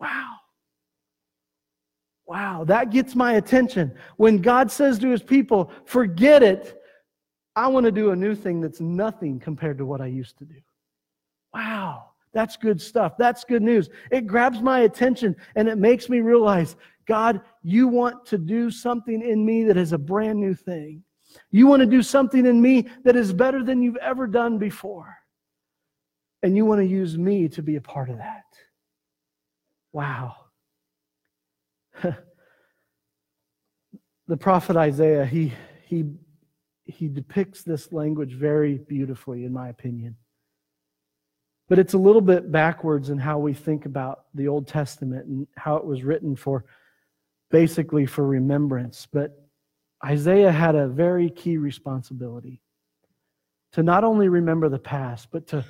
Wow. 0.00 0.36
Wow, 2.26 2.64
that 2.64 2.90
gets 2.90 3.16
my 3.16 3.34
attention. 3.34 3.92
When 4.16 4.38
God 4.38 4.70
says 4.70 5.00
to 5.00 5.10
his 5.10 5.22
people, 5.22 5.72
forget 5.84 6.44
it, 6.44 6.80
I 7.56 7.66
want 7.66 7.86
to 7.86 7.92
do 7.92 8.12
a 8.12 8.16
new 8.16 8.36
thing 8.36 8.60
that's 8.60 8.80
nothing 8.80 9.40
compared 9.40 9.78
to 9.78 9.84
what 9.84 10.00
I 10.00 10.06
used 10.06 10.38
to 10.38 10.44
do. 10.44 10.54
Wow, 11.52 12.10
that's 12.32 12.56
good 12.56 12.80
stuff. 12.80 13.18
That's 13.18 13.42
good 13.42 13.62
news. 13.62 13.90
It 14.12 14.28
grabs 14.28 14.60
my 14.60 14.80
attention 14.80 15.34
and 15.56 15.68
it 15.68 15.76
makes 15.76 16.08
me 16.08 16.20
realize, 16.20 16.76
God, 17.06 17.40
you 17.64 17.88
want 17.88 18.24
to 18.26 18.38
do 18.38 18.70
something 18.70 19.20
in 19.20 19.44
me 19.44 19.64
that 19.64 19.76
is 19.76 19.92
a 19.92 19.98
brand 19.98 20.40
new 20.40 20.54
thing. 20.54 21.02
You 21.50 21.66
want 21.66 21.80
to 21.80 21.86
do 21.86 22.02
something 22.02 22.46
in 22.46 22.62
me 22.62 22.88
that 23.02 23.16
is 23.16 23.32
better 23.32 23.64
than 23.64 23.82
you've 23.82 23.96
ever 23.96 24.28
done 24.28 24.58
before. 24.58 25.16
And 26.44 26.56
you 26.56 26.64
want 26.64 26.80
to 26.80 26.86
use 26.86 27.18
me 27.18 27.48
to 27.48 27.62
be 27.62 27.74
a 27.74 27.80
part 27.80 28.08
of 28.08 28.18
that. 28.18 28.44
Wow. 29.92 30.36
the 34.28 34.36
prophet 34.38 34.76
Isaiah, 34.76 35.26
he, 35.26 35.52
he, 35.84 36.04
he 36.84 37.08
depicts 37.08 37.62
this 37.62 37.92
language 37.92 38.34
very 38.34 38.78
beautifully, 38.78 39.44
in 39.44 39.52
my 39.52 39.68
opinion. 39.68 40.16
But 41.68 41.78
it's 41.78 41.94
a 41.94 41.98
little 41.98 42.20
bit 42.20 42.50
backwards 42.50 43.10
in 43.10 43.18
how 43.18 43.38
we 43.38 43.54
think 43.54 43.86
about 43.86 44.24
the 44.34 44.48
Old 44.48 44.66
Testament 44.66 45.26
and 45.26 45.46
how 45.56 45.76
it 45.76 45.84
was 45.84 46.02
written 46.02 46.34
for 46.34 46.64
basically 47.50 48.06
for 48.06 48.26
remembrance. 48.26 49.06
But 49.10 49.36
Isaiah 50.04 50.50
had 50.52 50.74
a 50.74 50.88
very 50.88 51.30
key 51.30 51.58
responsibility 51.58 52.60
to 53.72 53.82
not 53.82 54.02
only 54.02 54.28
remember 54.28 54.68
the 54.68 54.78
past, 54.78 55.28
but 55.30 55.46
to, 55.48 55.64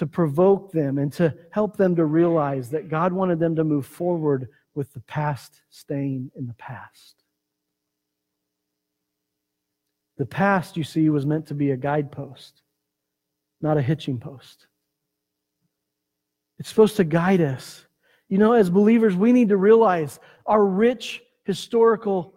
to 0.00 0.06
provoke 0.06 0.72
them 0.72 0.96
and 0.96 1.12
to 1.12 1.34
help 1.50 1.76
them 1.76 1.94
to 1.94 2.06
realize 2.06 2.70
that 2.70 2.88
God 2.88 3.12
wanted 3.12 3.38
them 3.38 3.54
to 3.56 3.64
move 3.64 3.84
forward 3.84 4.48
with 4.74 4.94
the 4.94 5.00
past 5.00 5.60
staying 5.68 6.30
in 6.34 6.46
the 6.46 6.54
past. 6.54 7.22
The 10.16 10.24
past, 10.24 10.78
you 10.78 10.84
see, 10.84 11.10
was 11.10 11.26
meant 11.26 11.48
to 11.48 11.54
be 11.54 11.72
a 11.72 11.76
guidepost, 11.76 12.62
not 13.60 13.76
a 13.76 13.82
hitching 13.82 14.18
post. 14.18 14.68
It's 16.58 16.70
supposed 16.70 16.96
to 16.96 17.04
guide 17.04 17.42
us. 17.42 17.84
You 18.30 18.38
know, 18.38 18.54
as 18.54 18.70
believers, 18.70 19.14
we 19.14 19.32
need 19.32 19.50
to 19.50 19.58
realize 19.58 20.18
our 20.46 20.64
rich 20.64 21.20
historical 21.44 22.32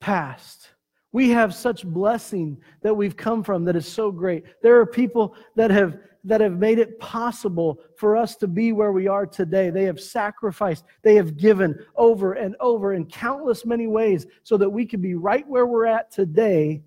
past. 0.00 0.68
We 1.12 1.30
have 1.30 1.54
such 1.54 1.82
blessing 1.82 2.58
that 2.82 2.94
we've 2.94 3.16
come 3.16 3.42
from 3.42 3.64
that 3.64 3.74
is 3.74 3.88
so 3.88 4.10
great. 4.12 4.44
There 4.62 4.78
are 4.78 4.84
people 4.84 5.34
that 5.54 5.70
have 5.70 5.96
that 6.26 6.40
have 6.40 6.58
made 6.58 6.78
it 6.78 6.98
possible 6.98 7.80
for 7.96 8.16
us 8.16 8.36
to 8.36 8.46
be 8.46 8.72
where 8.72 8.92
we 8.92 9.06
are 9.08 9.26
today. 9.26 9.70
They 9.70 9.84
have 9.84 10.00
sacrificed, 10.00 10.84
they 11.02 11.14
have 11.14 11.36
given 11.36 11.78
over 11.96 12.34
and 12.34 12.56
over 12.60 12.94
in 12.94 13.06
countless 13.06 13.64
many 13.64 13.86
ways 13.86 14.26
so 14.42 14.56
that 14.56 14.68
we 14.68 14.84
can 14.84 15.00
be 15.00 15.14
right 15.14 15.46
where 15.48 15.66
we're 15.66 15.86
at 15.86 16.10
today, 16.10 16.82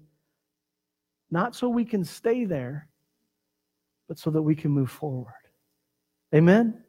not 1.32 1.56
so 1.56 1.70
we 1.70 1.86
can 1.86 2.04
stay 2.04 2.46
there, 2.46 2.88
but 4.08 4.20
so 4.20 4.30
that 4.30 4.42
we 4.42 4.56
can 4.56 4.72
move 4.72 4.92
forward. 4.92 5.34
Amen? 6.36 6.84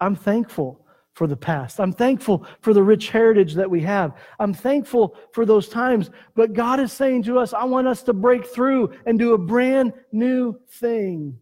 I'm 0.00 0.16
thankful 0.16 0.84
for 1.14 1.26
the 1.26 1.36
past. 1.36 1.78
I'm 1.78 1.92
thankful 1.92 2.46
for 2.60 2.72
the 2.72 2.82
rich 2.82 3.10
heritage 3.10 3.54
that 3.54 3.70
we 3.70 3.82
have. 3.82 4.16
I'm 4.38 4.54
thankful 4.54 5.16
for 5.32 5.44
those 5.44 5.68
times. 5.68 6.10
But 6.34 6.54
God 6.54 6.80
is 6.80 6.92
saying 6.92 7.24
to 7.24 7.38
us, 7.38 7.52
I 7.52 7.64
want 7.64 7.86
us 7.86 8.02
to 8.04 8.12
break 8.12 8.46
through 8.46 8.92
and 9.06 9.18
do 9.18 9.34
a 9.34 9.38
brand 9.38 9.92
new 10.10 10.58
thing. 10.68 11.38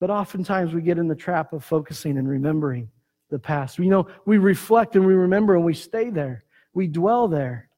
But 0.00 0.10
oftentimes 0.10 0.72
we 0.72 0.80
get 0.80 0.98
in 0.98 1.08
the 1.08 1.14
trap 1.14 1.52
of 1.52 1.62
focusing 1.62 2.16
and 2.16 2.28
remembering 2.28 2.90
the 3.28 3.38
past. 3.38 3.78
You 3.78 3.90
know, 3.90 4.08
we 4.24 4.38
reflect 4.38 4.96
and 4.96 5.06
we 5.06 5.14
remember 5.14 5.54
and 5.54 5.64
we 5.64 5.74
stay 5.74 6.10
there. 6.10 6.44
We 6.72 6.88
dwell 6.88 7.28
there. 7.28 7.68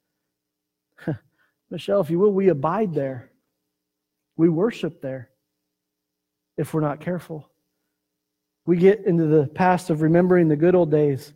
Michelle, 1.71 2.00
if 2.00 2.11
you 2.11 2.21
will, 2.21 2.33
we 2.33 2.49
abide 2.49 2.95
there. 2.95 3.31
We 4.37 4.49
worship 4.49 5.02
there 5.02 5.31
if 6.57 6.73
we're 6.73 6.81
not 6.81 7.00
careful. 7.00 7.50
We 8.67 8.76
get 8.76 9.05
into 9.05 9.26
the 9.26 9.49
past 9.49 9.91
of 9.91 10.00
remembering 10.00 10.49
the 10.49 10.57
good 10.57 10.76
old 10.76 10.91
days 10.91 11.35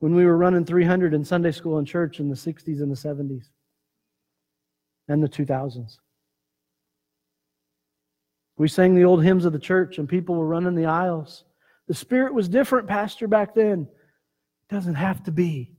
when 0.00 0.14
we 0.14 0.26
were 0.26 0.36
running 0.36 0.64
300 0.64 1.14
in 1.14 1.24
Sunday 1.24 1.52
school 1.52 1.78
and 1.78 1.86
church 1.86 2.18
in 2.18 2.28
the 2.28 2.34
60s 2.34 2.82
and 2.82 2.90
the 2.90 2.96
70s 2.96 3.44
and 5.06 5.22
the 5.22 5.28
2000s. 5.28 5.98
We 8.58 8.68
sang 8.68 8.94
the 8.94 9.04
old 9.04 9.22
hymns 9.22 9.44
of 9.44 9.52
the 9.52 9.58
church 9.58 9.98
and 9.98 10.08
people 10.08 10.34
were 10.34 10.46
running 10.46 10.74
the 10.74 10.86
aisles. 10.86 11.44
The 11.86 11.94
spirit 11.94 12.34
was 12.34 12.48
different, 12.48 12.88
Pastor, 12.88 13.28
back 13.28 13.54
then. 13.54 13.88
It 14.68 14.74
doesn't 14.74 14.96
have 14.96 15.22
to 15.24 15.32
be. 15.32 15.76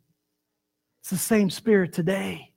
It's 1.01 1.09
the 1.09 1.17
same 1.17 1.49
spirit 1.49 1.93
today. 1.93 2.53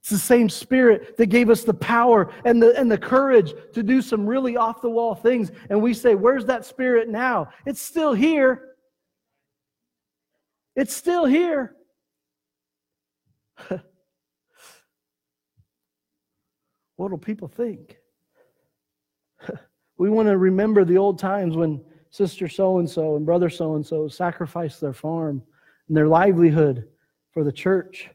It's 0.00 0.10
the 0.10 0.18
same 0.18 0.48
spirit 0.48 1.16
that 1.16 1.26
gave 1.26 1.50
us 1.50 1.64
the 1.64 1.74
power 1.74 2.32
and 2.44 2.62
the, 2.62 2.78
and 2.78 2.90
the 2.90 2.96
courage 2.96 3.52
to 3.74 3.82
do 3.82 4.00
some 4.00 4.24
really 4.24 4.56
off 4.56 4.80
the 4.80 4.88
wall 4.88 5.16
things. 5.16 5.50
And 5.68 5.82
we 5.82 5.92
say, 5.92 6.14
Where's 6.14 6.44
that 6.44 6.64
spirit 6.64 7.08
now? 7.08 7.48
It's 7.66 7.82
still 7.82 8.14
here. 8.14 8.76
It's 10.76 10.94
still 10.94 11.24
here. 11.24 11.74
what 13.68 13.80
will 17.10 17.18
people 17.18 17.48
think? 17.48 17.96
we 19.98 20.10
want 20.10 20.28
to 20.28 20.38
remember 20.38 20.84
the 20.84 20.98
old 20.98 21.18
times 21.18 21.56
when 21.56 21.80
sister 22.10 22.48
so 22.48 22.78
and 22.78 22.88
so 22.88 23.16
and 23.16 23.26
brother 23.26 23.50
so 23.50 23.74
and 23.74 23.84
so 23.84 24.08
sacrificed 24.08 24.80
their 24.80 24.92
farm 24.92 25.42
and 25.88 25.96
their 25.96 26.08
livelihood 26.08 26.88
for 27.32 27.44
the 27.44 27.52
church. 27.52 28.08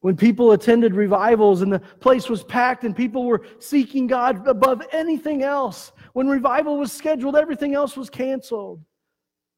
When 0.00 0.16
people 0.16 0.52
attended 0.52 0.94
revivals 0.94 1.62
and 1.62 1.72
the 1.72 1.80
place 1.80 2.28
was 2.28 2.44
packed 2.44 2.84
and 2.84 2.94
people 2.94 3.24
were 3.24 3.42
seeking 3.58 4.06
God 4.06 4.46
above 4.46 4.82
anything 4.92 5.42
else. 5.42 5.92
When 6.12 6.28
revival 6.28 6.78
was 6.78 6.92
scheduled, 6.92 7.36
everything 7.36 7.74
else 7.74 7.96
was 7.96 8.08
canceled. 8.08 8.80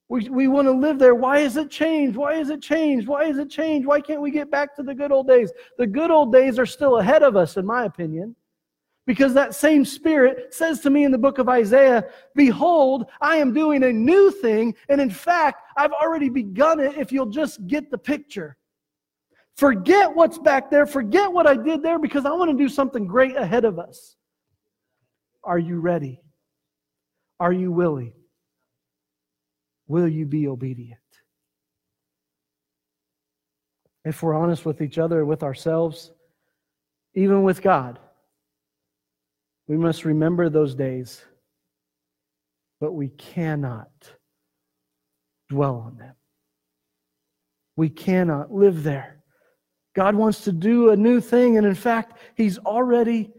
We, 0.09 0.29
we 0.31 0.49
want 0.49 0.67
to 0.67 0.73
live 0.73 0.99
there. 0.99 1.15
Why 1.15 1.41
has 1.41 1.57
it 1.57 1.71
changed? 1.71 2.17
Why 2.17 2.37
has 2.37 2.49
it 2.49 2.63
changed? 2.63 3.07
Why 3.07 3.27
has 3.27 3.37
it 3.37 3.51
changed? 3.51 3.87
Why 3.87 4.01
can't 4.01 4.23
we 4.23 4.31
get 4.31 4.51
back 4.51 4.75
to 4.77 4.83
the 4.83 4.95
good 4.95 5.13
old 5.13 5.29
days? 5.29 5.53
The 5.77 5.87
good 5.87 6.11
old 6.11 6.33
days 6.33 6.59
are 6.59 6.67
still 6.67 6.99
ahead 6.99 7.23
of 7.23 7.37
us, 7.37 7.59
in 7.59 7.67
my 7.67 7.85
opinion. 7.85 8.35
Because 9.09 9.33
that 9.33 9.55
same 9.55 9.87
Spirit 9.87 10.53
says 10.53 10.81
to 10.81 10.91
me 10.91 11.05
in 11.05 11.11
the 11.11 11.17
book 11.17 11.39
of 11.39 11.49
Isaiah, 11.49 12.05
Behold, 12.35 13.07
I 13.23 13.37
am 13.37 13.55
doing 13.55 13.83
a 13.85 13.91
new 13.91 14.31
thing. 14.31 14.75
And 14.91 15.01
in 15.01 15.09
fact, 15.09 15.63
I've 15.79 15.93
already 15.93 16.29
begun 16.29 16.79
it 16.79 16.95
if 16.99 17.11
you'll 17.11 17.31
just 17.31 17.67
get 17.67 17.91
the 17.91 17.97
picture. 17.97 18.59
Forget 19.57 20.15
what's 20.15 20.37
back 20.37 20.71
there. 20.71 20.85
Forget 20.85 21.33
what 21.33 21.47
I 21.47 21.57
did 21.57 21.83
there 21.83 21.99
because 21.99 22.27
I 22.27 22.33
want 22.33 22.51
to 22.51 22.57
do 22.63 22.69
something 22.69 23.07
great 23.07 23.35
ahead 23.35 23.65
of 23.65 23.79
us. 23.79 24.15
Are 25.43 25.59
you 25.59 25.81
ready? 25.81 26.21
Are 27.41 27.53
you 27.53 27.73
willing? 27.73 28.13
Will 29.87 30.07
you 30.07 30.27
be 30.27 30.49
obedient? 30.49 31.01
If 34.05 34.23
we're 34.23 34.35
honest 34.35 34.67
with 34.67 34.83
each 34.83 34.99
other, 34.99 35.25
with 35.25 35.43
ourselves, 35.43 36.13
even 37.15 37.43
with 37.43 37.63
God, 37.63 37.99
we 39.69 39.77
must 39.77 40.05
remember 40.05 40.49
those 40.49 40.75
days, 40.75 41.23
but 42.81 42.93
we 42.93 43.09
cannot 43.09 43.91
dwell 45.51 45.77
on 45.77 45.99
them. 45.99 46.15
We 47.77 47.91
cannot 47.91 48.53
live 48.53 48.83
there. 48.83 49.23
God 49.95 50.15
wants 50.15 50.43
to 50.43 50.53
do 50.53 50.91
a 50.91 50.97
new 50.97 51.21
thing, 51.21 51.59
and 51.59 51.67
in 51.67 51.75
fact, 51.75 52.19
He's 52.35 52.59
already 52.59 53.31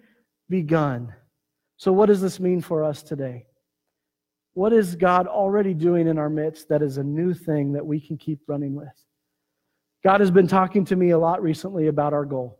begun. 0.49 1.13
So, 1.77 1.91
what 1.91 2.07
does 2.07 2.21
this 2.21 2.39
mean 2.39 2.61
for 2.61 2.83
us 2.83 3.01
today? 3.01 3.47
What 4.53 4.73
is 4.73 4.95
God 4.95 5.27
already 5.27 5.73
doing 5.73 6.07
in 6.07 6.17
our 6.17 6.29
midst 6.29 6.69
that 6.69 6.81
is 6.81 6.97
a 6.97 7.03
new 7.03 7.33
thing 7.33 7.73
that 7.73 7.85
we 7.85 7.99
can 7.99 8.17
keep 8.17 8.39
running 8.47 8.75
with? 8.75 8.87
God 10.03 10.19
has 10.19 10.31
been 10.31 10.47
talking 10.47 10.85
to 10.85 10.95
me 10.95 11.11
a 11.11 11.19
lot 11.19 11.41
recently 11.41 11.87
about 11.87 12.13
our 12.13 12.25
goal. 12.25 12.59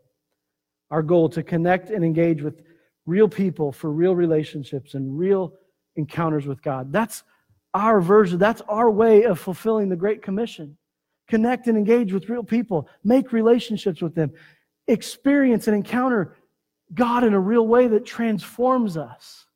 Our 0.90 1.02
goal 1.02 1.28
to 1.30 1.42
connect 1.42 1.90
and 1.90 2.04
engage 2.04 2.42
with 2.42 2.62
real 3.10 3.28
people 3.28 3.72
for 3.72 3.90
real 3.90 4.14
relationships 4.14 4.94
and 4.94 5.18
real 5.18 5.52
encounters 5.96 6.46
with 6.46 6.62
God. 6.62 6.92
That's 6.92 7.24
our 7.74 8.00
version, 8.00 8.38
that's 8.38 8.62
our 8.68 8.90
way 8.90 9.24
of 9.24 9.38
fulfilling 9.38 9.88
the 9.88 9.96
Great 9.96 10.22
Commission 10.22 10.76
connect 11.28 11.68
and 11.68 11.78
engage 11.78 12.12
with 12.12 12.28
real 12.28 12.42
people, 12.42 12.88
make 13.04 13.32
relationships 13.32 14.02
with 14.02 14.16
them, 14.16 14.32
experience 14.88 15.68
and 15.68 15.76
encounter 15.76 16.36
God 16.92 17.22
in 17.22 17.34
a 17.34 17.40
real 17.40 17.68
way 17.68 17.86
that 17.86 18.04
transforms 18.04 18.96
us. 18.96 19.46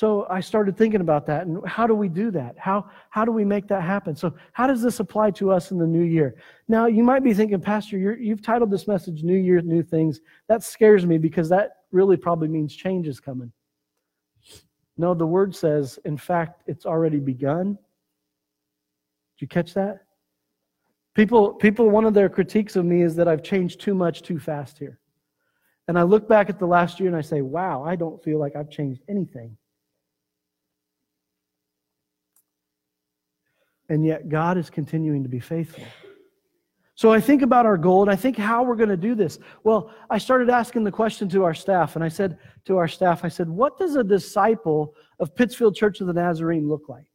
So 0.00 0.26
I 0.30 0.40
started 0.40 0.78
thinking 0.78 1.02
about 1.02 1.26
that 1.26 1.46
and 1.46 1.62
how 1.68 1.86
do 1.86 1.94
we 1.94 2.08
do 2.08 2.30
that? 2.30 2.56
How, 2.56 2.88
how 3.10 3.26
do 3.26 3.32
we 3.32 3.44
make 3.44 3.68
that 3.68 3.82
happen? 3.82 4.16
So, 4.16 4.32
how 4.52 4.66
does 4.66 4.80
this 4.80 4.98
apply 4.98 5.32
to 5.32 5.52
us 5.52 5.72
in 5.72 5.78
the 5.78 5.86
new 5.86 6.04
year? 6.04 6.36
Now, 6.68 6.86
you 6.86 7.04
might 7.04 7.22
be 7.22 7.34
thinking, 7.34 7.60
Pastor, 7.60 7.98
you 7.98 8.30
have 8.30 8.40
titled 8.40 8.70
this 8.70 8.88
message 8.88 9.22
New 9.22 9.36
Year, 9.36 9.60
New 9.60 9.82
Things. 9.82 10.22
That 10.48 10.62
scares 10.62 11.04
me 11.04 11.18
because 11.18 11.50
that 11.50 11.82
really 11.92 12.16
probably 12.16 12.48
means 12.48 12.74
change 12.74 13.08
is 13.08 13.20
coming. 13.20 13.52
No, 14.96 15.12
the 15.12 15.26
word 15.26 15.54
says, 15.54 15.98
in 16.06 16.16
fact, 16.16 16.62
it's 16.66 16.86
already 16.86 17.18
begun 17.18 17.74
Did 19.36 19.40
you 19.40 19.48
catch 19.48 19.74
that? 19.74 20.06
People, 21.14 21.52
people, 21.52 21.90
one 21.90 22.06
of 22.06 22.14
their 22.14 22.30
critiques 22.30 22.74
of 22.74 22.86
me 22.86 23.02
is 23.02 23.14
that 23.16 23.28
I've 23.28 23.42
changed 23.42 23.82
too 23.82 23.94
much 23.94 24.22
too 24.22 24.38
fast 24.38 24.78
here. 24.78 24.98
And 25.88 25.98
I 25.98 26.04
look 26.04 26.26
back 26.26 26.48
at 26.48 26.58
the 26.58 26.64
last 26.64 27.00
year 27.00 27.10
and 27.10 27.18
I 27.18 27.20
say, 27.20 27.42
wow, 27.42 27.84
I 27.84 27.96
don't 27.96 28.24
feel 28.24 28.38
like 28.38 28.56
I've 28.56 28.70
changed 28.70 29.02
anything. 29.06 29.58
And 33.90 34.04
yet 34.04 34.28
God 34.28 34.56
is 34.56 34.70
continuing 34.70 35.22
to 35.24 35.28
be 35.28 35.40
faithful. 35.40 35.84
So 36.94 37.12
I 37.12 37.20
think 37.20 37.42
about 37.42 37.66
our 37.66 37.76
goal 37.76 38.02
and 38.02 38.10
I 38.10 38.16
think 38.16 38.36
how 38.36 38.62
we're 38.62 38.76
going 38.76 38.90
to 38.90 38.96
do 38.96 39.14
this. 39.14 39.38
Well, 39.64 39.90
I 40.08 40.18
started 40.18 40.48
asking 40.48 40.84
the 40.84 40.92
question 40.92 41.28
to 41.30 41.44
our 41.44 41.54
staff, 41.54 41.96
and 41.96 42.04
I 42.04 42.08
said 42.08 42.38
to 42.66 42.76
our 42.76 42.86
staff, 42.86 43.24
I 43.24 43.28
said, 43.28 43.48
What 43.48 43.78
does 43.78 43.96
a 43.96 44.04
disciple 44.04 44.94
of 45.18 45.34
Pittsfield 45.34 45.74
Church 45.74 46.00
of 46.00 46.06
the 46.06 46.12
Nazarene 46.12 46.68
look 46.68 46.88
like? 46.88 47.10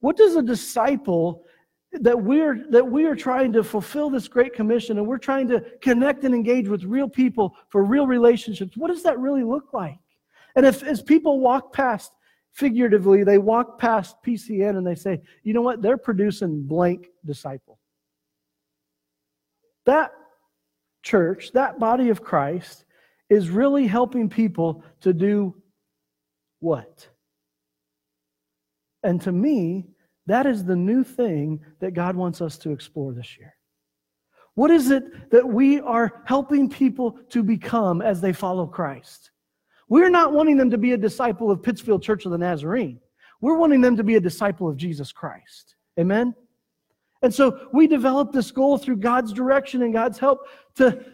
What 0.00 0.16
does 0.16 0.36
a 0.36 0.42
disciple 0.42 1.44
that 1.92 2.20
we're 2.20 2.64
that 2.70 2.86
we 2.86 3.04
are 3.06 3.16
trying 3.16 3.52
to 3.52 3.64
fulfill 3.64 4.08
this 4.08 4.28
great 4.28 4.54
commission 4.54 4.98
and 4.98 5.06
we're 5.06 5.18
trying 5.18 5.48
to 5.48 5.60
connect 5.80 6.24
and 6.24 6.34
engage 6.34 6.68
with 6.68 6.84
real 6.84 7.08
people 7.08 7.54
for 7.70 7.84
real 7.84 8.06
relationships 8.06 8.76
what 8.76 8.88
does 8.88 9.02
that 9.02 9.18
really 9.18 9.44
look 9.44 9.72
like 9.72 9.98
and 10.56 10.66
if 10.66 10.82
as 10.82 11.00
people 11.00 11.40
walk 11.40 11.72
past 11.72 12.12
figuratively 12.56 13.22
they 13.22 13.38
walk 13.38 13.78
past 13.78 14.16
pcn 14.26 14.76
and 14.76 14.86
they 14.86 14.94
say 14.94 15.20
you 15.42 15.52
know 15.52 15.62
what 15.62 15.82
they're 15.82 15.98
producing 15.98 16.62
blank 16.62 17.08
disciple 17.24 17.78
that 19.84 20.10
church 21.02 21.52
that 21.52 21.78
body 21.78 22.08
of 22.08 22.22
christ 22.22 22.84
is 23.28 23.50
really 23.50 23.86
helping 23.86 24.28
people 24.28 24.82
to 25.00 25.12
do 25.12 25.54
what 26.60 27.08
and 29.06 29.20
to 29.22 29.30
me, 29.30 29.86
that 30.26 30.46
is 30.46 30.64
the 30.64 30.74
new 30.74 31.04
thing 31.04 31.60
that 31.78 31.94
God 31.94 32.16
wants 32.16 32.42
us 32.42 32.58
to 32.58 32.72
explore 32.72 33.12
this 33.12 33.38
year. 33.38 33.54
What 34.54 34.72
is 34.72 34.90
it 34.90 35.30
that 35.30 35.46
we 35.46 35.80
are 35.80 36.22
helping 36.24 36.68
people 36.68 37.16
to 37.30 37.44
become 37.44 38.02
as 38.02 38.20
they 38.20 38.32
follow 38.32 38.66
Christ? 38.66 39.30
We're 39.88 40.10
not 40.10 40.32
wanting 40.32 40.56
them 40.56 40.70
to 40.70 40.78
be 40.78 40.92
a 40.92 40.96
disciple 40.96 41.50
of 41.50 41.62
Pittsfield 41.62 42.02
Church 42.02 42.24
of 42.24 42.32
the 42.32 42.38
Nazarene. 42.38 43.00
We're 43.40 43.56
wanting 43.56 43.80
them 43.80 43.96
to 43.96 44.04
be 44.04 44.16
a 44.16 44.20
disciple 44.20 44.68
of 44.68 44.76
Jesus 44.76 45.12
Christ. 45.12 45.76
Amen? 45.98 46.34
And 47.22 47.34
so 47.34 47.68
we 47.72 47.86
developed 47.86 48.32
this 48.32 48.50
goal 48.50 48.78
through 48.78 48.96
God's 48.96 49.32
direction 49.32 49.82
and 49.82 49.92
God's 49.92 50.18
help 50.18 50.48
to 50.76 51.04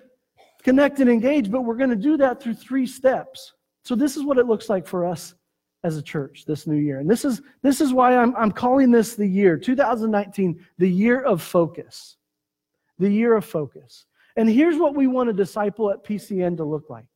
connect 0.62 1.00
and 1.00 1.10
engage, 1.10 1.50
but 1.50 1.62
we're 1.62 1.76
going 1.76 1.90
to 1.90 1.96
do 1.96 2.16
that 2.18 2.42
through 2.42 2.54
three 2.54 2.86
steps. 2.86 3.52
So 3.84 3.94
this 3.94 4.16
is 4.16 4.24
what 4.24 4.38
it 4.38 4.46
looks 4.46 4.68
like 4.68 4.86
for 4.86 5.04
us 5.04 5.34
as 5.84 5.96
a 5.96 6.02
church 6.02 6.44
this 6.46 6.66
new 6.66 6.76
year. 6.76 7.00
And 7.00 7.10
this 7.10 7.24
is, 7.24 7.42
this 7.62 7.80
is 7.80 7.92
why 7.92 8.16
I'm, 8.16 8.34
I'm 8.36 8.52
calling 8.52 8.90
this 8.90 9.16
the 9.16 9.26
year, 9.26 9.58
2019, 9.58 10.64
the 10.78 10.88
year 10.88 11.22
of 11.22 11.42
focus. 11.42 12.16
The 12.98 13.10
year 13.10 13.34
of 13.36 13.44
focus. 13.44 14.06
And 14.36 14.48
here's 14.48 14.76
what 14.76 14.94
we 14.94 15.08
want 15.08 15.28
a 15.28 15.32
disciple 15.32 15.90
at 15.90 16.04
PCN 16.04 16.56
to 16.58 16.64
look 16.64 16.88
like 16.88 17.06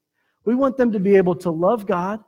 we 0.46 0.54
want 0.54 0.78
them 0.78 0.90
to 0.92 0.98
be 0.98 1.16
able 1.16 1.34
to 1.34 1.50
love 1.50 1.86
God, 1.86 2.24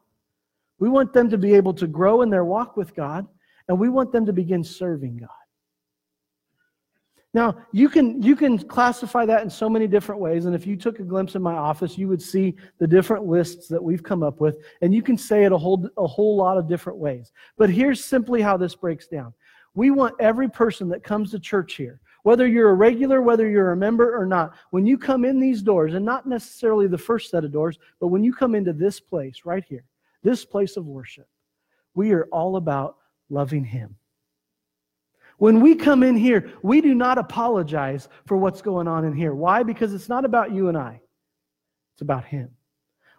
we 0.79 0.91
want 0.91 1.13
them 1.15 1.31
to 1.31 1.39
be 1.39 1.55
able 1.55 1.73
to 1.75 1.87
grow 1.87 2.21
in 2.21 2.29
their 2.29 2.45
walk 2.45 2.77
with 2.77 2.95
God, 2.95 3.27
and 3.69 3.79
we 3.79 3.89
want 3.89 4.13
them 4.13 4.27
to 4.27 4.33
begin 4.33 4.63
serving 4.63 5.17
God. 5.17 5.29
Now, 7.35 7.57
you 7.73 7.89
can, 7.89 8.23
you 8.23 8.35
can 8.35 8.59
classify 8.59 9.27
that 9.27 9.43
in 9.43 9.51
so 9.51 9.69
many 9.69 9.87
different 9.87 10.21
ways. 10.21 10.47
And 10.47 10.55
if 10.55 10.67
you 10.67 10.77
took 10.77 10.99
a 10.99 11.03
glimpse 11.03 11.35
in 11.35 11.43
my 11.43 11.55
office, 11.55 11.99
you 11.99 12.09
would 12.09 12.23
see 12.23 12.57
the 12.79 12.87
different 12.87 13.27
lists 13.27 13.69
that 13.69 13.83
we've 13.83 14.03
come 14.03 14.23
up 14.23 14.41
with. 14.41 14.57
And 14.81 14.95
you 14.95 15.03
can 15.03 15.19
say 15.19 15.45
it 15.45 15.53
a 15.53 15.59
whole, 15.59 15.89
a 15.99 16.07
whole 16.07 16.37
lot 16.37 16.57
of 16.57 16.67
different 16.67 16.99
ways. 16.99 17.33
But 17.59 17.69
here's 17.69 18.03
simply 18.03 18.41
how 18.41 18.57
this 18.57 18.75
breaks 18.75 19.09
down. 19.09 19.35
We 19.75 19.91
want 19.91 20.15
every 20.19 20.49
person 20.49 20.89
that 20.89 21.05
comes 21.05 21.31
to 21.33 21.39
church 21.39 21.75
here, 21.75 22.01
whether 22.23 22.47
you're 22.47 22.71
a 22.71 22.75
regular, 22.75 23.23
whether 23.23 23.49
you're 23.49 23.73
a 23.73 23.77
member 23.77 24.17
or 24.17 24.27
not, 24.27 24.55
when 24.71 24.87
you 24.87 24.99
come 24.99 25.25
in 25.25 25.41
these 25.41 25.63
doors, 25.63 25.95
and 25.95 26.05
not 26.05 26.27
necessarily 26.27 26.87
the 26.87 26.99
first 26.99 27.31
set 27.31 27.45
of 27.45 27.53
doors, 27.53 27.79
but 28.01 28.09
when 28.09 28.25
you 28.25 28.33
come 28.33 28.55
into 28.55 28.73
this 28.73 29.01
place 29.01 29.43
right 29.45 29.65
here, 29.69 29.85
this 30.23 30.45
place 30.45 30.77
of 30.77 30.87
worship, 30.87 31.29
we 31.95 32.13
are 32.13 32.29
all 32.33 32.57
about 32.57 32.97
loving 33.31 33.65
Him. 33.65 33.97
When 35.39 35.61
we 35.61 35.77
come 35.77 36.03
in 36.03 36.17
here, 36.17 36.53
we 36.63 36.81
do 36.81 36.95
not 36.95 37.17
apologize 37.17 38.09
for 38.27 38.37
what's 38.37 38.61
going 38.61 38.89
on 38.89 39.05
in 39.05 39.15
here. 39.15 39.35
Why? 39.35 39.63
Because 39.63 39.95
it's 39.95 40.09
not 40.09 40.25
about 40.25 40.53
you 40.53 40.69
and 40.69 40.77
I, 40.77 41.01
it's 41.95 42.03
about 42.03 42.25
Him. 42.25 42.51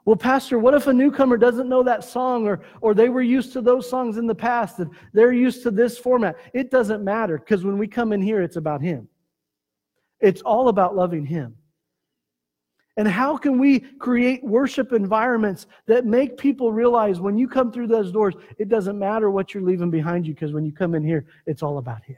Well, 0.10 0.17
Pastor, 0.17 0.58
what 0.58 0.74
if 0.74 0.88
a 0.88 0.91
newcomer 0.91 1.38
doesn't 1.38 1.69
know 1.69 1.84
that 1.84 2.04
song 2.04 2.48
or, 2.48 2.62
or 2.82 2.95
they 2.95 3.10
were 3.10 3.22
used 3.22 3.54
to 3.54 3.62
those 3.62 3.88
songs 3.88 4.17
in 4.17 4.26
the 4.26 4.34
past 4.34 4.80
and 4.80 4.89
they're 5.13 5.32
used 5.32 5.62
to 5.62 5.69
this 5.69 6.00
format? 6.00 6.36
It 6.52 6.72
doesn't 6.72 7.04
matter 7.04 7.38
because 7.38 7.63
when 7.63 7.78
we 7.78 7.88
come 7.88 8.12
in 8.12 8.19
here, 8.19 8.41
it's 8.41 8.56
about 8.56 8.82
Him. 8.82 9.08
It's 10.19 10.41
all 10.41 10.69
about 10.69 10.95
loving 10.95 11.28
Him. 11.28 11.56
And 12.98 13.08
how 13.08 13.38
can 13.38 13.60
we 13.60 13.82
create 13.82 14.43
worship 14.43 14.93
environments 14.93 15.67
that 15.86 16.08
make 16.08 16.38
people 16.38 16.74
realize 16.74 17.19
when 17.19 17.38
you 17.38 17.48
come 17.48 17.72
through 17.72 17.86
those 17.86 18.12
doors, 18.12 18.34
it 18.58 18.67
doesn't 18.67 18.98
matter 18.98 19.30
what 19.30 19.54
you're 19.54 19.62
leaving 19.62 19.91
behind 19.91 20.26
you 20.26 20.34
because 20.34 20.54
when 20.54 20.65
you 20.65 20.72
come 20.72 20.95
in 20.95 21.04
here, 21.04 21.28
it's 21.45 21.62
all 21.62 21.78
about 21.78 22.04
Him. 22.04 22.17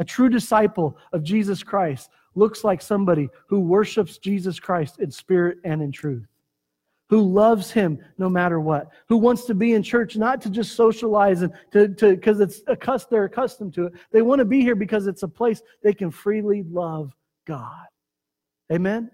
A 0.00 0.04
true 0.04 0.28
disciple 0.28 0.98
of 1.14 1.22
Jesus 1.22 1.62
Christ 1.62 2.10
looks 2.34 2.62
like 2.62 2.82
somebody 2.82 3.30
who 3.46 3.60
worships 3.60 4.18
Jesus 4.18 4.60
Christ 4.60 4.98
in 5.00 5.10
spirit 5.10 5.56
and 5.64 5.80
in 5.80 5.90
truth, 5.90 6.26
who 7.10 7.20
loves 7.20 7.70
Him 7.70 7.98
no 8.18 8.28
matter 8.28 8.60
what, 8.60 8.88
who 9.08 9.16
wants 9.16 9.44
to 9.46 9.54
be 9.54 9.74
in 9.74 9.82
church 9.82 10.16
not 10.16 10.40
to 10.42 10.50
just 10.50 10.74
socialize 10.74 11.42
and 11.42 11.52
to 11.72 11.88
because 11.88 12.40
it's 12.40 12.62
accustomed, 12.66 13.10
they're 13.10 13.24
accustomed 13.24 13.74
to 13.74 13.86
it. 13.86 13.92
They 14.10 14.22
want 14.22 14.38
to 14.38 14.44
be 14.44 14.60
here 14.60 14.74
because 14.74 15.06
it's 15.06 15.22
a 15.22 15.28
place 15.28 15.62
they 15.82 15.94
can 15.94 16.10
freely 16.10 16.64
love 16.70 17.12
God. 17.46 17.86
Amen. 18.72 19.10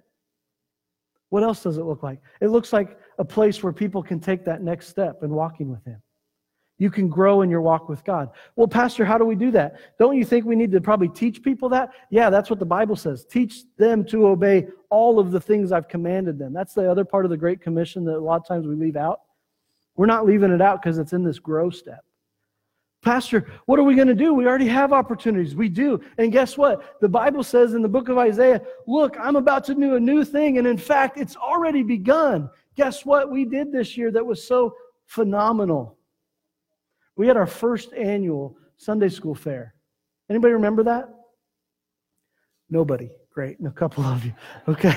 What 1.31 1.43
else 1.43 1.63
does 1.63 1.79
it 1.79 1.85
look 1.85 2.03
like? 2.03 2.21
It 2.41 2.49
looks 2.49 2.73
like 2.73 2.99
a 3.19 3.25
place 3.25 3.63
where 3.63 3.73
people 3.73 4.03
can 4.03 4.21
take 4.21 4.45
that 4.45 4.63
next 4.63 4.89
step 4.89 5.23
in 5.23 5.31
walking 5.31 5.71
with 5.71 5.85
Him. 5.85 6.03
You 6.81 6.91
can 6.91 7.09
grow 7.11 7.43
in 7.43 7.51
your 7.51 7.61
walk 7.61 7.91
with 7.91 8.03
God. 8.05 8.31
Well, 8.57 8.67
Pastor, 8.67 9.05
how 9.05 9.19
do 9.19 9.27
we 9.27 9.35
do 9.35 9.51
that? 9.51 9.77
Don't 9.99 10.17
you 10.17 10.25
think 10.25 10.47
we 10.47 10.57
need 10.57 10.73
to 10.73 10.81
probably 10.81 11.11
teach 11.11 11.43
people 11.43 11.69
that? 11.69 11.91
Yeah, 12.09 12.31
that's 12.31 12.49
what 12.49 12.59
the 12.59 12.65
Bible 12.65 12.97
says. 12.97 13.27
Teach 13.27 13.65
them 13.77 14.03
to 14.07 14.27
obey 14.27 14.67
all 14.89 15.19
of 15.19 15.31
the 15.31 15.41
things 15.43 15.73
I've 15.73 15.89
commanded 15.89 16.39
them. 16.39 16.55
That's 16.55 16.73
the 16.73 16.91
other 16.91 17.05
part 17.05 17.27
of 17.27 17.31
the 17.31 17.37
Great 17.37 17.61
Commission 17.61 18.03
that 18.07 18.17
a 18.17 18.19
lot 18.19 18.41
of 18.41 18.49
times 18.49 18.67
we 18.67 18.77
leave 18.77 18.97
out. 18.97 19.21
We're 19.97 20.07
not 20.07 20.25
leaving 20.25 20.53
it 20.53 20.63
out 20.63 20.81
because 20.81 20.97
it's 20.97 21.13
in 21.13 21.23
this 21.23 21.39
grow 21.39 21.69
step. 21.69 22.03
Pastor, 23.03 23.47
what 23.67 23.79
are 23.79 23.83
we 23.83 23.95
going 23.95 24.09
to 24.09 24.15
do? 24.15 24.33
We 24.33 24.47
already 24.47 24.69
have 24.69 24.95
opportunities. 24.95 25.55
We 25.55 25.69
do. 25.69 26.01
And 26.17 26.33
guess 26.33 26.57
what? 26.57 26.99
The 27.03 27.09
Bible 27.11 27.43
says 27.43 27.75
in 27.75 27.83
the 27.83 27.89
book 27.89 28.09
of 28.09 28.17
Isaiah, 28.17 28.63
look, 28.87 29.19
I'm 29.21 29.37
about 29.37 29.65
to 29.65 29.75
do 29.75 29.97
a 29.97 30.01
new 30.01 30.25
thing. 30.25 30.57
And 30.57 30.67
in 30.67 30.79
fact, 30.79 31.19
it's 31.19 31.37
already 31.37 31.83
begun. 31.83 32.49
Guess 32.75 33.05
what 33.05 33.31
we 33.31 33.45
did 33.45 33.71
this 33.71 33.99
year 33.99 34.11
that 34.13 34.25
was 34.25 34.43
so 34.43 34.75
phenomenal? 35.05 35.99
We 37.17 37.27
had 37.27 37.37
our 37.37 37.47
first 37.47 37.93
annual 37.93 38.57
Sunday 38.77 39.09
school 39.09 39.35
fair. 39.35 39.75
Anybody 40.29 40.55
remember 40.55 40.85
that? 40.85 41.09
Nobody. 42.71 43.11
Great. 43.33 43.59
a 43.65 43.71
couple 43.71 44.05
of 44.05 44.25
you. 44.25 44.33
Okay. 44.69 44.97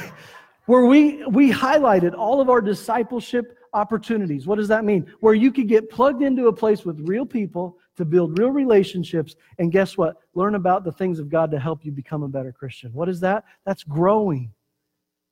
Where 0.65 0.86
we, 0.86 1.26
we 1.26 1.52
highlighted 1.52 2.17
all 2.17 2.39
of 2.39 2.49
our 2.49 2.62
discipleship 2.62 3.58
opportunities. 3.73 4.47
What 4.47 4.58
does 4.58 4.67
that 4.69 4.86
mean? 4.86 5.12
Where 5.19 5.34
you 5.34 5.52
could 5.52 5.67
get 5.67 5.89
plugged 5.89 6.21
into 6.21 6.47
a 6.47 6.54
place 6.54 6.86
with 6.86 6.99
real 7.02 7.26
people 7.26 7.78
to 7.97 8.06
build 8.06 8.39
real 8.39 8.49
relationships, 8.49 9.36
and 9.60 9.71
guess 9.71 9.97
what? 9.97 10.15
Learn 10.34 10.56
about 10.56 10.84
the 10.84 10.91
things 10.91 11.19
of 11.19 11.30
God 11.30 11.52
to 11.52 11.60
help 11.60 11.86
you 11.86 11.91
become 11.91 12.23
a 12.23 12.28
better 12.28 12.52
Christian. 12.52 12.91
What 12.93 13.10
is 13.10 13.19
that? 13.19 13.43
That's 13.65 13.84
growing, 13.84 14.52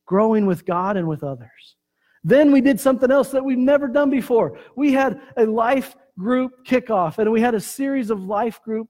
growing 0.05 0.45
with 0.45 0.65
God 0.65 0.97
and 0.97 1.07
with 1.07 1.23
others. 1.23 1.75
Then 2.23 2.51
we 2.51 2.61
did 2.61 2.79
something 2.79 3.09
else 3.09 3.29
that 3.29 3.43
we've 3.43 3.57
never 3.57 3.87
done 3.87 4.11
before. 4.11 4.59
We 4.75 4.93
had 4.93 5.19
a 5.37 5.45
life 5.45 5.95
group 6.21 6.65
kickoff, 6.65 7.17
and 7.17 7.31
we 7.31 7.41
had 7.41 7.55
a 7.55 7.59
series 7.59 8.09
of 8.09 8.23
life 8.23 8.61
group 8.61 8.87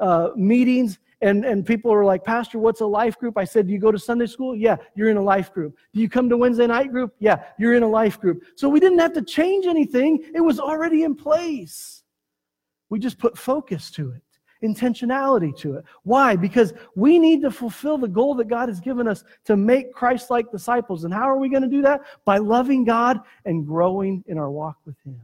uh, 0.00 0.30
meetings. 0.36 0.98
And, 1.22 1.44
and 1.44 1.66
people 1.66 1.90
were 1.90 2.06
like, 2.06 2.24
Pastor, 2.24 2.58
what's 2.58 2.80
a 2.80 2.86
life 2.86 3.18
group? 3.18 3.36
I 3.36 3.44
said, 3.44 3.66
Do 3.66 3.72
you 3.74 3.78
go 3.78 3.92
to 3.92 3.98
Sunday 3.98 4.26
school? 4.26 4.56
Yeah, 4.56 4.76
you're 4.94 5.10
in 5.10 5.18
a 5.18 5.22
life 5.22 5.52
group. 5.52 5.76
Do 5.92 6.00
you 6.00 6.08
come 6.08 6.30
to 6.30 6.36
Wednesday 6.38 6.66
night 6.66 6.90
group? 6.90 7.14
Yeah, 7.18 7.44
you're 7.58 7.74
in 7.74 7.82
a 7.82 7.88
life 7.88 8.18
group. 8.18 8.42
So 8.56 8.70
we 8.70 8.80
didn't 8.80 9.00
have 9.00 9.12
to 9.12 9.22
change 9.22 9.66
anything, 9.66 10.24
it 10.34 10.40
was 10.40 10.58
already 10.58 11.02
in 11.02 11.14
place. 11.14 12.02
We 12.88 12.98
just 12.98 13.18
put 13.18 13.38
focus 13.38 13.90
to 13.92 14.12
it, 14.12 14.66
intentionality 14.66 15.56
to 15.58 15.76
it. 15.76 15.84
Why? 16.02 16.36
Because 16.36 16.72
we 16.96 17.18
need 17.18 17.42
to 17.42 17.50
fulfill 17.50 17.98
the 17.98 18.08
goal 18.08 18.34
that 18.36 18.48
God 18.48 18.68
has 18.68 18.80
given 18.80 19.06
us 19.06 19.22
to 19.44 19.56
make 19.56 19.92
Christ 19.92 20.30
like 20.30 20.50
disciples. 20.50 21.04
And 21.04 21.12
how 21.14 21.28
are 21.28 21.38
we 21.38 21.50
going 21.50 21.62
to 21.62 21.68
do 21.68 21.82
that? 21.82 22.00
By 22.24 22.38
loving 22.38 22.84
God 22.84 23.20
and 23.44 23.66
growing 23.66 24.24
in 24.26 24.38
our 24.38 24.50
walk 24.50 24.78
with 24.86 24.96
Him. 25.04 25.20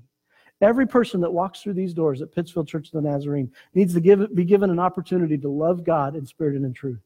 Every 0.60 0.86
person 0.86 1.20
that 1.20 1.32
walks 1.32 1.60
through 1.60 1.74
these 1.74 1.92
doors 1.92 2.22
at 2.22 2.34
Pittsfield 2.34 2.66
Church 2.66 2.86
of 2.86 2.92
the 2.92 3.08
Nazarene 3.08 3.52
needs 3.74 3.92
to 3.94 4.00
give, 4.00 4.34
be 4.34 4.44
given 4.44 4.70
an 4.70 4.78
opportunity 4.78 5.36
to 5.38 5.48
love 5.48 5.84
God 5.84 6.16
in 6.16 6.24
spirit 6.24 6.56
and 6.56 6.64
in 6.64 6.72
truth. 6.72 7.00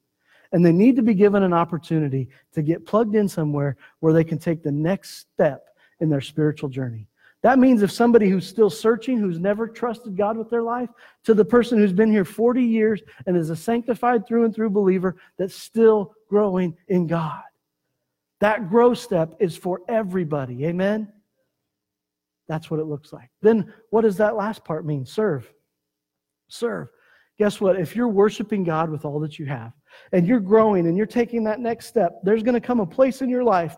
And 0.52 0.64
they 0.64 0.72
need 0.72 0.96
to 0.96 1.02
be 1.02 1.14
given 1.14 1.42
an 1.42 1.52
opportunity 1.52 2.28
to 2.52 2.62
get 2.62 2.86
plugged 2.86 3.14
in 3.14 3.28
somewhere 3.28 3.76
where 4.00 4.12
they 4.12 4.24
can 4.24 4.38
take 4.38 4.62
the 4.62 4.72
next 4.72 5.18
step 5.32 5.68
in 6.00 6.08
their 6.08 6.20
spiritual 6.20 6.68
journey. 6.68 7.06
That 7.42 7.58
means 7.58 7.82
if 7.82 7.90
somebody 7.90 8.28
who's 8.28 8.46
still 8.46 8.68
searching, 8.68 9.18
who's 9.18 9.38
never 9.38 9.66
trusted 9.66 10.16
God 10.16 10.36
with 10.36 10.50
their 10.50 10.62
life, 10.62 10.90
to 11.24 11.34
the 11.34 11.44
person 11.44 11.78
who's 11.78 11.92
been 11.92 12.10
here 12.10 12.24
40 12.24 12.62
years 12.62 13.00
and 13.26 13.36
is 13.36 13.50
a 13.50 13.56
sanctified 13.56 14.26
through 14.26 14.44
and 14.44 14.54
through 14.54 14.70
believer 14.70 15.16
that's 15.38 15.54
still 15.54 16.14
growing 16.28 16.76
in 16.88 17.06
God. 17.06 17.42
That 18.40 18.68
growth 18.68 18.98
step 18.98 19.36
is 19.38 19.56
for 19.56 19.80
everybody. 19.88 20.66
Amen? 20.66 21.12
That's 22.50 22.68
what 22.68 22.80
it 22.80 22.86
looks 22.86 23.12
like. 23.12 23.30
Then 23.42 23.72
what 23.90 24.00
does 24.00 24.16
that 24.16 24.34
last 24.34 24.64
part 24.64 24.84
mean? 24.84 25.06
Serve. 25.06 25.48
Serve. 26.48 26.88
Guess 27.38 27.60
what? 27.60 27.78
If 27.78 27.94
you're 27.94 28.08
worshiping 28.08 28.64
God 28.64 28.90
with 28.90 29.04
all 29.04 29.20
that 29.20 29.38
you 29.38 29.46
have 29.46 29.72
and 30.12 30.26
you're 30.26 30.40
growing 30.40 30.88
and 30.88 30.96
you're 30.96 31.06
taking 31.06 31.44
that 31.44 31.60
next 31.60 31.86
step, 31.86 32.18
there's 32.24 32.42
going 32.42 32.56
to 32.56 32.60
come 32.60 32.80
a 32.80 32.86
place 32.86 33.22
in 33.22 33.30
your 33.30 33.44
life 33.44 33.76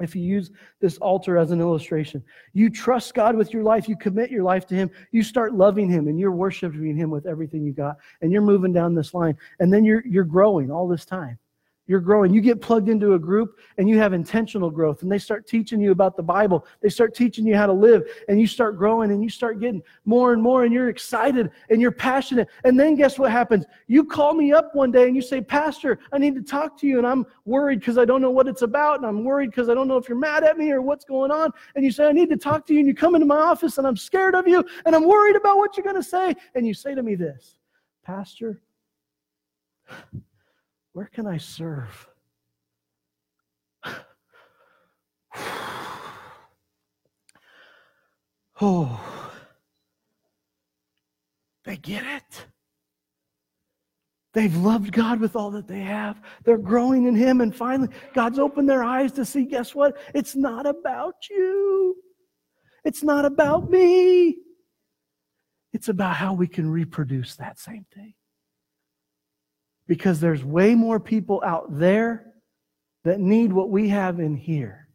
if 0.00 0.16
you 0.16 0.22
use 0.22 0.50
this 0.80 0.98
altar 0.98 1.38
as 1.38 1.52
an 1.52 1.60
illustration, 1.60 2.20
you 2.52 2.68
trust 2.68 3.14
God 3.14 3.36
with 3.36 3.52
your 3.52 3.62
life, 3.62 3.88
you 3.88 3.96
commit 3.96 4.28
your 4.28 4.42
life 4.42 4.66
to 4.66 4.74
Him, 4.74 4.90
you 5.12 5.22
start 5.22 5.54
loving 5.54 5.88
Him, 5.88 6.08
and 6.08 6.18
you're 6.18 6.32
worshiping 6.32 6.96
Him 6.96 7.10
with 7.10 7.26
everything 7.26 7.62
you 7.62 7.72
got, 7.72 7.98
and 8.20 8.32
you're 8.32 8.42
moving 8.42 8.72
down 8.72 8.96
this 8.96 9.14
line, 9.14 9.36
and 9.60 9.72
then 9.72 9.84
you're, 9.84 10.04
you're 10.04 10.24
growing 10.24 10.68
all 10.68 10.88
this 10.88 11.04
time. 11.04 11.38
You're 11.86 12.00
growing. 12.00 12.32
You 12.32 12.40
get 12.40 12.62
plugged 12.62 12.88
into 12.88 13.12
a 13.12 13.18
group 13.18 13.58
and 13.76 13.88
you 13.88 13.98
have 13.98 14.14
intentional 14.14 14.70
growth, 14.70 15.02
and 15.02 15.12
they 15.12 15.18
start 15.18 15.46
teaching 15.46 15.80
you 15.80 15.90
about 15.90 16.16
the 16.16 16.22
Bible. 16.22 16.66
They 16.80 16.88
start 16.88 17.14
teaching 17.14 17.46
you 17.46 17.54
how 17.54 17.66
to 17.66 17.72
live, 17.72 18.04
and 18.28 18.40
you 18.40 18.46
start 18.46 18.78
growing 18.78 19.10
and 19.10 19.22
you 19.22 19.28
start 19.28 19.60
getting 19.60 19.82
more 20.06 20.32
and 20.32 20.42
more, 20.42 20.64
and 20.64 20.72
you're 20.72 20.88
excited 20.88 21.50
and 21.68 21.82
you're 21.82 21.92
passionate. 21.92 22.48
And 22.64 22.80
then 22.80 22.94
guess 22.94 23.18
what 23.18 23.30
happens? 23.30 23.66
You 23.86 24.04
call 24.04 24.32
me 24.32 24.52
up 24.52 24.74
one 24.74 24.90
day 24.90 25.06
and 25.06 25.14
you 25.14 25.20
say, 25.20 25.42
Pastor, 25.42 25.98
I 26.10 26.18
need 26.18 26.34
to 26.36 26.42
talk 26.42 26.78
to 26.78 26.86
you, 26.86 26.98
and 26.98 27.06
I'm 27.06 27.26
worried 27.44 27.80
because 27.80 27.98
I 27.98 28.06
don't 28.06 28.22
know 28.22 28.30
what 28.30 28.48
it's 28.48 28.62
about, 28.62 28.98
and 28.98 29.06
I'm 29.06 29.22
worried 29.22 29.50
because 29.50 29.68
I 29.68 29.74
don't 29.74 29.88
know 29.88 29.98
if 29.98 30.08
you're 30.08 30.18
mad 30.18 30.42
at 30.42 30.56
me 30.56 30.70
or 30.70 30.80
what's 30.80 31.04
going 31.04 31.30
on. 31.30 31.50
And 31.74 31.84
you 31.84 31.90
say, 31.90 32.06
I 32.06 32.12
need 32.12 32.30
to 32.30 32.36
talk 32.38 32.66
to 32.66 32.72
you, 32.72 32.78
and 32.78 32.88
you 32.88 32.94
come 32.94 33.14
into 33.14 33.26
my 33.26 33.36
office, 33.38 33.76
and 33.76 33.86
I'm 33.86 33.96
scared 33.96 34.34
of 34.34 34.48
you, 34.48 34.64
and 34.86 34.96
I'm 34.96 35.06
worried 35.06 35.36
about 35.36 35.58
what 35.58 35.76
you're 35.76 35.84
going 35.84 35.96
to 35.96 36.02
say. 36.02 36.34
And 36.54 36.66
you 36.66 36.72
say 36.72 36.94
to 36.94 37.02
me 37.02 37.14
this, 37.14 37.58
Pastor, 38.04 38.62
where 40.94 41.10
can 41.12 41.26
I 41.26 41.36
serve? 41.36 42.08
oh, 48.60 49.30
they 51.64 51.76
get 51.76 52.04
it. 52.06 52.46
They've 54.32 54.56
loved 54.56 54.92
God 54.92 55.20
with 55.20 55.36
all 55.36 55.50
that 55.52 55.66
they 55.66 55.80
have. 55.80 56.22
They're 56.44 56.58
growing 56.58 57.06
in 57.06 57.14
Him. 57.14 57.40
And 57.40 57.54
finally, 57.54 57.88
God's 58.14 58.38
opened 58.38 58.68
their 58.68 58.82
eyes 58.84 59.12
to 59.12 59.24
see 59.24 59.44
guess 59.44 59.74
what? 59.74 59.96
It's 60.14 60.36
not 60.36 60.64
about 60.64 61.14
you, 61.28 61.96
it's 62.84 63.02
not 63.02 63.24
about 63.24 63.68
me. 63.68 64.38
It's 65.72 65.88
about 65.88 66.14
how 66.14 66.34
we 66.34 66.46
can 66.46 66.70
reproduce 66.70 67.34
that 67.34 67.58
same 67.58 67.84
thing 67.92 68.14
because 69.86 70.20
there's 70.20 70.44
way 70.44 70.74
more 70.74 70.98
people 70.98 71.42
out 71.44 71.78
there 71.78 72.32
that 73.04 73.20
need 73.20 73.52
what 73.52 73.70
we 73.70 73.88
have 73.88 74.18
in 74.20 74.36
here. 74.36 74.88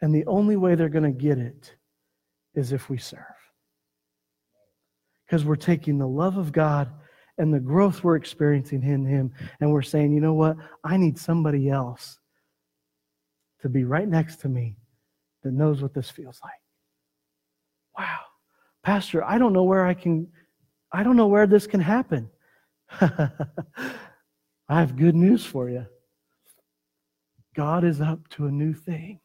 And 0.00 0.14
the 0.14 0.26
only 0.26 0.56
way 0.56 0.74
they're 0.74 0.88
going 0.88 1.04
to 1.04 1.10
get 1.10 1.38
it 1.38 1.74
is 2.54 2.72
if 2.72 2.88
we 2.88 2.98
serve. 2.98 3.22
Because 5.26 5.44
we're 5.44 5.56
taking 5.56 5.98
the 5.98 6.08
love 6.08 6.36
of 6.36 6.52
God 6.52 6.90
and 7.36 7.54
the 7.54 7.60
growth 7.60 8.02
we're 8.02 8.16
experiencing 8.16 8.82
in 8.82 9.06
Him, 9.06 9.32
and 9.60 9.70
we're 9.70 9.82
saying, 9.82 10.12
you 10.12 10.20
know 10.20 10.34
what? 10.34 10.56
I 10.82 10.96
need 10.96 11.18
somebody 11.18 11.68
else 11.68 12.18
to 13.62 13.68
be 13.68 13.84
right 13.84 14.08
next 14.08 14.40
to 14.40 14.48
me 14.48 14.76
that 15.42 15.52
knows 15.52 15.80
what 15.80 15.94
this 15.94 16.10
feels 16.10 16.40
like. 16.42 16.52
Wow. 17.96 18.18
Pastor, 18.82 19.22
I 19.24 19.38
don't 19.38 19.52
know 19.52 19.64
where 19.64 19.86
I 19.86 19.94
can, 19.94 20.28
I 20.92 21.02
don't 21.02 21.16
know 21.16 21.28
where 21.28 21.46
this 21.46 21.66
can 21.66 21.80
happen. 21.80 22.30
I 23.00 24.80
have 24.80 24.96
good 24.96 25.14
news 25.14 25.44
for 25.44 25.68
you. 25.68 25.86
God 27.54 27.84
is 27.84 28.00
up 28.00 28.28
to 28.30 28.46
a 28.46 28.50
new 28.50 28.72
thing 28.72 29.20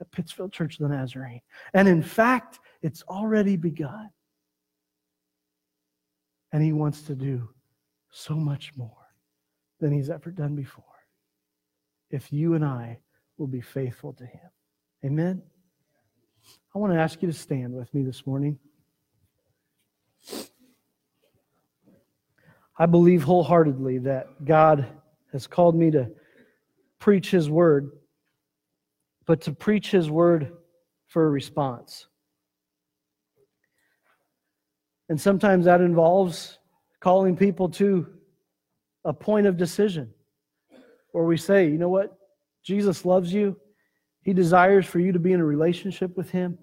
at 0.00 0.10
Pittsfield 0.10 0.52
Church 0.52 0.78
of 0.78 0.88
the 0.88 0.94
Nazarene. 0.94 1.40
And 1.74 1.88
in 1.88 2.02
fact, 2.02 2.60
it's 2.82 3.02
already 3.08 3.56
begun. 3.56 4.10
And 6.52 6.62
He 6.62 6.72
wants 6.72 7.02
to 7.02 7.14
do 7.14 7.48
so 8.10 8.34
much 8.34 8.72
more 8.76 8.90
than 9.80 9.92
He's 9.92 10.10
ever 10.10 10.30
done 10.30 10.54
before 10.54 10.84
if 12.10 12.32
you 12.32 12.54
and 12.54 12.64
I 12.64 12.98
will 13.38 13.46
be 13.46 13.62
faithful 13.62 14.12
to 14.14 14.26
Him. 14.26 14.50
Amen? 15.04 15.42
I 16.74 16.78
want 16.78 16.92
to 16.92 16.98
ask 16.98 17.22
you 17.22 17.28
to 17.28 17.34
stand 17.34 17.74
with 17.74 17.92
me 17.94 18.02
this 18.02 18.26
morning. 18.26 18.58
I 22.78 22.86
believe 22.86 23.22
wholeheartedly 23.22 23.98
that 23.98 24.44
God 24.44 24.86
has 25.32 25.46
called 25.46 25.74
me 25.74 25.90
to 25.90 26.10
preach 26.98 27.30
His 27.30 27.50
word, 27.50 27.90
but 29.26 29.40
to 29.42 29.52
preach 29.52 29.90
His 29.90 30.10
word 30.10 30.52
for 31.08 31.26
a 31.26 31.30
response. 31.30 32.06
And 35.08 35.20
sometimes 35.20 35.66
that 35.66 35.80
involves 35.80 36.58
calling 37.00 37.36
people 37.36 37.68
to 37.68 38.06
a 39.04 39.12
point 39.12 39.46
of 39.46 39.56
decision 39.56 40.10
where 41.10 41.24
we 41.24 41.36
say, 41.36 41.66
you 41.66 41.76
know 41.76 41.88
what? 41.88 42.16
Jesus 42.62 43.04
loves 43.04 43.32
you. 43.32 43.56
He 44.22 44.32
desires 44.32 44.86
for 44.86 45.00
you 45.00 45.12
to 45.12 45.18
be 45.18 45.32
in 45.32 45.40
a 45.40 45.44
relationship 45.44 46.16
with 46.16 46.30
Him. 46.30 46.56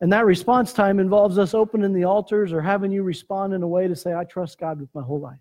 And 0.00 0.12
that 0.12 0.24
response 0.24 0.72
time 0.72 0.98
involves 0.98 1.38
us 1.38 1.54
opening 1.54 1.92
the 1.92 2.04
altars 2.04 2.52
or 2.52 2.60
having 2.60 2.90
you 2.90 3.04
respond 3.04 3.52
in 3.54 3.62
a 3.62 3.68
way 3.68 3.86
to 3.86 3.94
say, 3.94 4.14
I 4.14 4.24
trust 4.24 4.58
God 4.58 4.80
with 4.80 4.92
my 4.94 5.02
whole 5.02 5.20
life. 5.20 5.38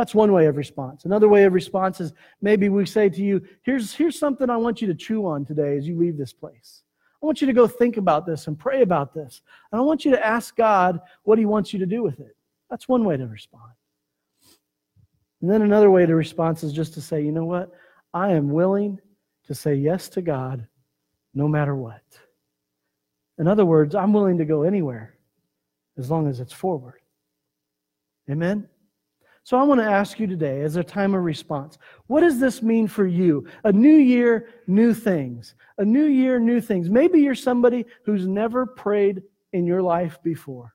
That's 0.00 0.14
one 0.14 0.32
way 0.32 0.46
of 0.46 0.56
response. 0.56 1.04
Another 1.04 1.28
way 1.28 1.44
of 1.44 1.52
response 1.52 2.00
is 2.00 2.14
maybe 2.40 2.70
we 2.70 2.86
say 2.86 3.10
to 3.10 3.22
you, 3.22 3.42
here's, 3.60 3.92
here's 3.92 4.18
something 4.18 4.48
I 4.48 4.56
want 4.56 4.80
you 4.80 4.88
to 4.88 4.94
chew 4.94 5.26
on 5.26 5.44
today 5.44 5.76
as 5.76 5.86
you 5.86 5.98
leave 5.98 6.16
this 6.16 6.32
place. 6.32 6.84
I 7.22 7.26
want 7.26 7.42
you 7.42 7.46
to 7.46 7.52
go 7.52 7.66
think 7.66 7.98
about 7.98 8.24
this 8.24 8.46
and 8.46 8.58
pray 8.58 8.80
about 8.80 9.12
this. 9.12 9.42
And 9.70 9.78
I 9.78 9.84
want 9.84 10.06
you 10.06 10.10
to 10.12 10.26
ask 10.26 10.56
God 10.56 11.02
what 11.24 11.38
He 11.38 11.44
wants 11.44 11.74
you 11.74 11.78
to 11.80 11.84
do 11.84 12.02
with 12.02 12.18
it. 12.18 12.34
That's 12.70 12.88
one 12.88 13.04
way 13.04 13.18
to 13.18 13.26
respond. 13.26 13.72
And 15.42 15.50
then 15.50 15.60
another 15.60 15.90
way 15.90 16.06
to 16.06 16.14
respond 16.14 16.64
is 16.64 16.72
just 16.72 16.94
to 16.94 17.02
say, 17.02 17.20
you 17.20 17.30
know 17.30 17.44
what? 17.44 17.70
I 18.14 18.32
am 18.32 18.48
willing 18.48 18.98
to 19.48 19.54
say 19.54 19.74
yes 19.74 20.08
to 20.08 20.22
God 20.22 20.66
no 21.34 21.46
matter 21.46 21.76
what. 21.76 22.00
In 23.38 23.46
other 23.46 23.66
words, 23.66 23.94
I'm 23.94 24.14
willing 24.14 24.38
to 24.38 24.46
go 24.46 24.62
anywhere 24.62 25.18
as 25.98 26.10
long 26.10 26.26
as 26.26 26.40
it's 26.40 26.54
forward. 26.54 27.02
Amen? 28.30 28.66
So 29.42 29.56
I 29.56 29.62
want 29.62 29.80
to 29.80 29.86
ask 29.86 30.20
you 30.20 30.26
today, 30.26 30.60
as 30.62 30.76
a 30.76 30.84
time 30.84 31.14
of 31.14 31.22
response, 31.22 31.78
what 32.06 32.20
does 32.20 32.38
this 32.38 32.62
mean 32.62 32.86
for 32.86 33.06
you? 33.06 33.46
A 33.64 33.72
new 33.72 33.96
year, 33.96 34.48
new 34.66 34.94
things. 34.94 35.54
A 35.78 35.84
new 35.84 36.04
year, 36.04 36.38
new 36.38 36.60
things. 36.60 36.90
Maybe 36.90 37.20
you're 37.20 37.34
somebody 37.34 37.86
who's 38.04 38.26
never 38.26 38.66
prayed 38.66 39.22
in 39.52 39.66
your 39.66 39.82
life 39.82 40.18
before. 40.22 40.74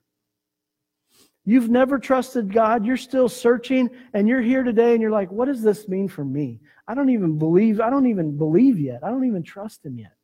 You've 1.45 1.69
never 1.69 1.99
trusted 1.99 2.51
God. 2.51 2.85
You're 2.85 2.97
still 2.97 3.29
searching, 3.29 3.89
and 4.13 4.27
you're 4.27 4.41
here 4.41 4.63
today, 4.63 4.93
and 4.93 5.01
you're 5.01 5.11
like, 5.11 5.31
what 5.31 5.45
does 5.45 5.61
this 5.61 5.87
mean 5.87 6.07
for 6.07 6.25
me? 6.25 6.59
I 6.87 6.95
don't 6.95 7.11
even 7.11 7.37
believe, 7.37 7.79
I 7.79 7.91
don't 7.91 8.07
even 8.07 8.35
believe 8.35 8.79
yet. 8.79 9.03
I 9.03 9.09
don't 9.09 9.25
even 9.25 9.43
trust 9.43 9.85
Him 9.85 9.99
yet. 9.99 10.15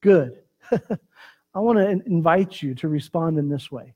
Good. 0.00 0.38
I 1.54 1.60
want 1.60 1.78
to 1.78 1.90
invite 2.06 2.62
you 2.62 2.74
to 2.76 2.88
respond 2.88 3.38
in 3.38 3.50
this 3.50 3.70
way. 3.70 3.94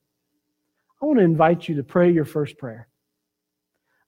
I 1.00 1.06
want 1.06 1.18
to 1.18 1.24
invite 1.24 1.66
you 1.66 1.76
to 1.76 1.82
pray 1.82 2.11
your 2.11 2.26
first 2.26 2.59
prayer. 2.59 2.88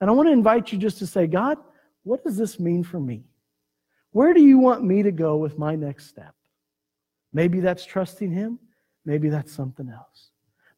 And 0.01 0.09
I 0.09 0.13
want 0.13 0.29
to 0.29 0.33
invite 0.33 0.73
you 0.73 0.79
just 0.79 0.99
to 0.99 1.07
say, 1.07 1.27
God, 1.27 1.59
what 2.05 2.23
does 2.25 2.37
this 2.37 2.61
mean 2.61 2.85
for 2.85 3.01
me? 3.01 3.25
Where 4.13 4.33
do 4.33 4.41
you 4.41 4.59
want 4.59 4.85
me 4.85 5.03
to 5.03 5.13
go 5.13 5.37
with 5.37 5.59
my 5.59 5.75
next 5.75 6.07
step? 6.07 6.35
Maybe 7.33 7.61
that's 7.61 7.85
trusting 7.85 8.31
Him. 8.31 8.59
Maybe 9.05 9.29
that's 9.29 9.53
something 9.53 9.89
else. 9.89 10.31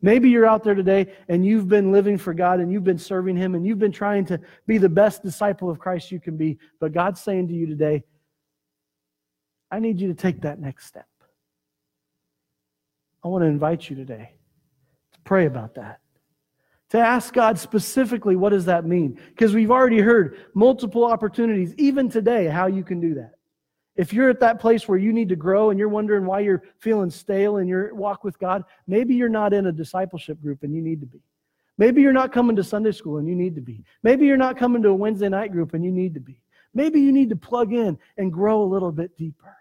Maybe 0.02 0.30
you're 0.30 0.46
out 0.46 0.64
there 0.64 0.74
today 0.74 1.12
and 1.28 1.44
you've 1.44 1.68
been 1.68 1.92
living 1.92 2.16
for 2.16 2.32
God 2.32 2.60
and 2.60 2.72
you've 2.72 2.84
been 2.84 2.98
serving 2.98 3.36
Him 3.36 3.54
and 3.54 3.66
you've 3.66 3.78
been 3.78 3.92
trying 3.92 4.24
to 4.26 4.40
be 4.66 4.78
the 4.78 4.88
best 4.88 5.22
disciple 5.22 5.68
of 5.68 5.78
Christ 5.78 6.10
you 6.10 6.18
can 6.20 6.36
be. 6.36 6.58
But 6.80 6.92
God's 6.92 7.20
saying 7.20 7.48
to 7.48 7.54
you 7.54 7.66
today, 7.66 8.04
I 9.70 9.78
need 9.78 10.00
you 10.00 10.08
to 10.08 10.14
take 10.14 10.40
that 10.42 10.58
next 10.58 10.86
step. 10.86 11.06
I 13.22 13.28
want 13.28 13.42
to 13.42 13.46
invite 13.46 13.90
you 13.90 13.96
today 13.96 14.32
to 15.12 15.20
pray 15.20 15.44
about 15.44 15.74
that 15.74 16.00
to 16.90 16.98
ask 16.98 17.32
God 17.32 17.58
specifically, 17.58 18.36
what 18.36 18.50
does 18.50 18.64
that 18.66 18.84
mean? 18.84 19.18
Because 19.28 19.54
we've 19.54 19.70
already 19.70 20.00
heard 20.00 20.38
multiple 20.54 21.04
opportunities, 21.04 21.74
even 21.78 22.08
today, 22.08 22.46
how 22.46 22.66
you 22.66 22.82
can 22.82 23.00
do 23.00 23.14
that. 23.14 23.32
If 23.96 24.12
you're 24.12 24.30
at 24.30 24.40
that 24.40 24.60
place 24.60 24.88
where 24.88 24.98
you 24.98 25.12
need 25.12 25.28
to 25.28 25.36
grow 25.36 25.70
and 25.70 25.78
you're 25.78 25.88
wondering 25.88 26.24
why 26.24 26.40
you're 26.40 26.62
feeling 26.78 27.10
stale 27.10 27.58
in 27.58 27.68
your 27.68 27.94
walk 27.94 28.24
with 28.24 28.38
God, 28.38 28.64
maybe 28.86 29.14
you're 29.14 29.28
not 29.28 29.52
in 29.52 29.66
a 29.66 29.72
discipleship 29.72 30.40
group 30.40 30.62
and 30.62 30.74
you 30.74 30.80
need 30.80 31.00
to 31.00 31.06
be. 31.06 31.20
Maybe 31.78 32.02
you're 32.02 32.12
not 32.12 32.32
coming 32.32 32.56
to 32.56 32.64
Sunday 32.64 32.92
school 32.92 33.18
and 33.18 33.28
you 33.28 33.34
need 33.34 33.54
to 33.54 33.60
be. 33.60 33.84
Maybe 34.02 34.26
you're 34.26 34.36
not 34.36 34.58
coming 34.58 34.82
to 34.82 34.88
a 34.88 34.94
Wednesday 34.94 35.28
night 35.28 35.52
group 35.52 35.74
and 35.74 35.84
you 35.84 35.92
need 35.92 36.14
to 36.14 36.20
be. 36.20 36.40
Maybe 36.74 37.00
you 37.00 37.12
need 37.12 37.30
to 37.30 37.36
plug 37.36 37.72
in 37.72 37.98
and 38.16 38.32
grow 38.32 38.62
a 38.62 38.64
little 38.64 38.92
bit 38.92 39.16
deeper. 39.16 39.56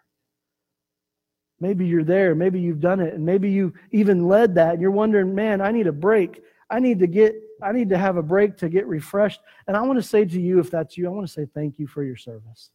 Maybe 1.60 1.86
you're 1.86 2.04
there. 2.04 2.36
Maybe 2.36 2.60
you've 2.60 2.80
done 2.80 3.00
it. 3.00 3.14
And 3.14 3.26
maybe 3.26 3.50
you 3.50 3.74
even 3.92 4.28
led 4.28 4.56
that 4.56 4.74
and 4.74 4.82
you're 4.82 4.92
wondering, 4.92 5.36
man, 5.36 5.62
I 5.62 5.72
need 5.72 5.88
a 5.88 5.92
break. 5.92 6.42
I 6.70 6.80
need 6.80 7.00
to 7.00 7.08
get, 7.08 7.36
I 7.62 7.72
need 7.72 7.90
to 7.90 7.98
have 7.98 8.18
a 8.18 8.24
break 8.24 8.58
to 8.58 8.70
get 8.70 8.86
refreshed. 8.88 9.42
And 9.68 9.76
I 9.76 9.82
want 9.82 9.98
to 9.98 10.04
say 10.04 10.26
to 10.26 10.40
you, 10.40 10.60
if 10.60 10.70
that's 10.70 10.98
you, 10.98 11.08
I 11.08 11.10
want 11.10 11.28
to 11.28 11.34
say 11.34 11.48
thank 11.54 11.80
you 11.80 11.88
for 11.88 12.04
your 12.04 12.16
service. 12.16 12.70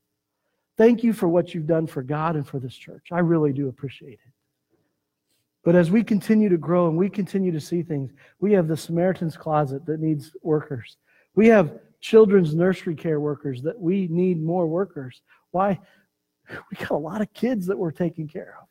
Thank 0.76 1.04
you 1.04 1.12
for 1.12 1.28
what 1.28 1.54
you've 1.54 1.66
done 1.66 1.86
for 1.86 2.02
God 2.02 2.34
and 2.34 2.46
for 2.46 2.58
this 2.58 2.74
church. 2.74 3.08
I 3.12 3.20
really 3.20 3.52
do 3.52 3.68
appreciate 3.68 4.14
it. 4.14 4.32
But 5.62 5.76
as 5.76 5.90
we 5.90 6.02
continue 6.02 6.48
to 6.48 6.58
grow 6.58 6.88
and 6.88 6.96
we 6.96 7.08
continue 7.08 7.52
to 7.52 7.60
see 7.60 7.82
things, 7.82 8.12
we 8.40 8.52
have 8.52 8.68
the 8.68 8.76
Samaritan's 8.76 9.36
Closet 9.36 9.86
that 9.86 10.00
needs 10.00 10.32
workers. 10.42 10.96
We 11.34 11.46
have 11.48 11.78
children's 12.00 12.54
nursery 12.54 12.94
care 12.94 13.18
workers 13.18 13.62
that 13.62 13.80
we 13.80 14.08
need 14.08 14.42
more 14.42 14.66
workers. 14.66 15.22
Why? 15.50 15.80
We 16.70 16.76
got 16.76 16.90
a 16.90 16.96
lot 16.96 17.22
of 17.22 17.32
kids 17.32 17.68
that 17.68 17.78
we're 17.78 17.90
taking 17.90 18.28
care 18.28 18.56
of. 18.60 18.68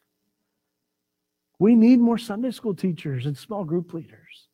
We 1.58 1.76
need 1.76 2.00
more 2.00 2.20
Sunday 2.20 2.52
school 2.52 2.76
teachers 2.76 3.26
and 3.26 3.36
small 3.36 3.64
group 3.64 3.96
leaders. 3.96 4.48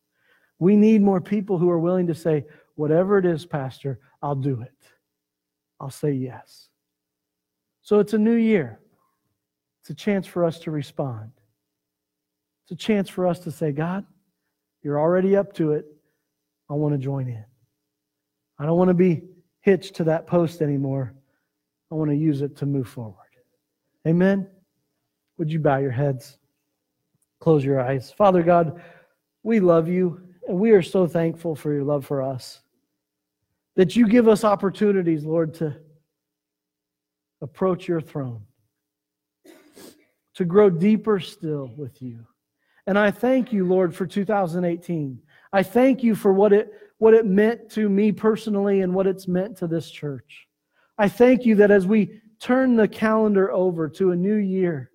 We 0.60 0.76
need 0.76 1.02
more 1.02 1.22
people 1.22 1.58
who 1.58 1.70
are 1.70 1.80
willing 1.80 2.08
to 2.08 2.16
say, 2.16 2.46
whatever 2.76 3.18
it 3.18 3.26
is, 3.26 3.46
Pastor, 3.46 4.00
I'll 4.22 4.36
do 4.36 4.62
it. 4.62 4.74
I'll 5.80 5.90
say 5.90 6.12
yes. 6.12 6.68
So 7.82 8.00
it's 8.00 8.14
a 8.14 8.18
new 8.18 8.36
year. 8.36 8.80
It's 9.82 9.90
a 9.90 9.94
chance 9.94 10.28
for 10.28 10.46
us 10.46 10.60
to 10.60 10.72
respond. 10.72 11.32
It's 12.64 12.72
a 12.72 12.76
chance 12.76 13.10
for 13.10 13.26
us 13.26 13.40
to 13.40 13.52
say, 13.52 13.72
God, 13.72 14.06
you're 14.84 15.00
already 15.00 15.36
up 15.36 15.54
to 15.54 15.72
it. 15.72 15.86
I 16.70 16.74
want 16.74 16.94
to 16.94 17.00
join 17.00 17.28
in. 17.28 17.46
I 18.60 18.66
don't 18.66 18.78
want 18.78 18.90
to 18.90 18.94
be 18.94 19.24
hitched 19.62 19.96
to 19.96 20.04
that 20.06 20.28
post 20.28 20.62
anymore. 20.62 21.14
I 21.92 21.96
want 21.96 22.12
to 22.12 22.16
use 22.16 22.42
it 22.42 22.58
to 22.58 22.66
move 22.66 22.88
forward. 22.88 23.16
Amen. 24.08 24.48
Would 25.38 25.52
you 25.52 25.60
bow 25.60 25.78
your 25.78 25.92
heads? 25.92 26.38
Close 27.40 27.64
your 27.64 27.80
eyes. 27.80 28.12
Father 28.12 28.44
God, 28.44 28.82
we 29.44 29.60
love 29.60 29.88
you. 29.88 30.22
And 30.50 30.60
we 30.60 30.72
are 30.72 30.82
so 30.82 31.06
thankful 31.06 31.56
for 31.56 31.72
your 31.72 31.84
love 31.84 32.08
for 32.08 32.24
us. 32.24 32.60
That 33.76 33.96
you 33.96 34.08
give 34.08 34.28
us 34.28 34.44
opportunities, 34.44 35.24
Lord, 35.24 35.54
to 35.56 35.76
approach 37.40 37.88
your 37.88 38.02
throne, 38.02 38.42
to 40.34 40.46
grow 40.46 40.72
deeper 40.72 41.20
still 41.20 41.72
with 41.78 42.02
you. 42.02 42.26
And 42.88 42.98
I 42.98 43.12
thank 43.12 43.54
you, 43.54 43.64
Lord, 43.64 43.96
for 43.96 44.08
2018. 44.08 45.22
I 45.54 45.62
thank 45.62 46.02
you 46.02 46.16
for 46.16 46.34
what 46.34 46.52
it, 46.52 46.74
what 46.98 47.14
it 47.14 47.28
meant 47.28 47.70
to 47.74 47.88
me 47.88 48.12
personally 48.12 48.82
and 48.82 48.92
what 48.92 49.06
it's 49.06 49.28
meant 49.28 49.56
to 49.58 49.68
this 49.68 49.92
church. 49.92 50.48
I 50.98 51.10
thank 51.10 51.46
you 51.46 51.54
that 51.56 51.70
as 51.70 51.86
we 51.86 52.22
turn 52.40 52.76
the 52.76 52.88
calendar 52.88 53.52
over 53.52 53.88
to 53.90 54.12
a 54.12 54.16
new 54.16 54.38
year, 54.38 54.90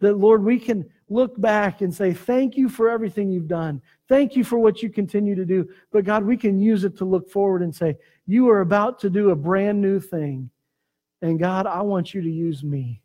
that, 0.00 0.16
Lord, 0.16 0.42
we 0.42 0.58
can 0.58 0.88
look 1.08 1.40
back 1.40 1.80
and 1.80 1.94
say, 1.94 2.12
Thank 2.12 2.56
you 2.56 2.68
for 2.68 2.88
everything 2.88 3.30
you've 3.30 3.48
done. 3.48 3.80
Thank 4.08 4.36
you 4.36 4.44
for 4.44 4.58
what 4.58 4.82
you 4.82 4.90
continue 4.90 5.34
to 5.34 5.44
do. 5.44 5.68
But 5.92 6.04
God, 6.04 6.24
we 6.24 6.36
can 6.36 6.58
use 6.58 6.84
it 6.84 6.96
to 6.98 7.04
look 7.04 7.30
forward 7.30 7.62
and 7.62 7.74
say, 7.74 7.96
You 8.26 8.48
are 8.50 8.60
about 8.60 8.98
to 9.00 9.10
do 9.10 9.30
a 9.30 9.36
brand 9.36 9.80
new 9.80 10.00
thing. 10.00 10.50
And 11.22 11.38
God, 11.38 11.66
I 11.66 11.82
want 11.82 12.12
you 12.12 12.22
to 12.22 12.30
use 12.30 12.62
me. 12.62 13.00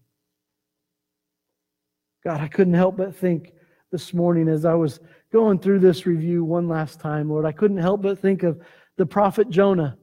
God, 2.23 2.41
I 2.41 2.47
couldn't 2.47 2.73
help 2.73 2.97
but 2.97 3.15
think 3.15 3.53
this 3.91 4.13
morning 4.13 4.49
as 4.49 4.65
I 4.65 4.73
was 4.73 4.99
going 5.31 5.59
through 5.59 5.79
this 5.79 6.05
review 6.05 6.43
one 6.43 6.67
last 6.67 6.99
time, 6.99 7.29
Lord, 7.29 7.45
I 7.45 7.53
couldn't 7.53 7.77
help 7.77 8.01
but 8.01 8.19
think 8.19 8.43
of 8.43 8.59
the 8.97 9.05
prophet 9.05 9.49
Jonah, 9.49 9.97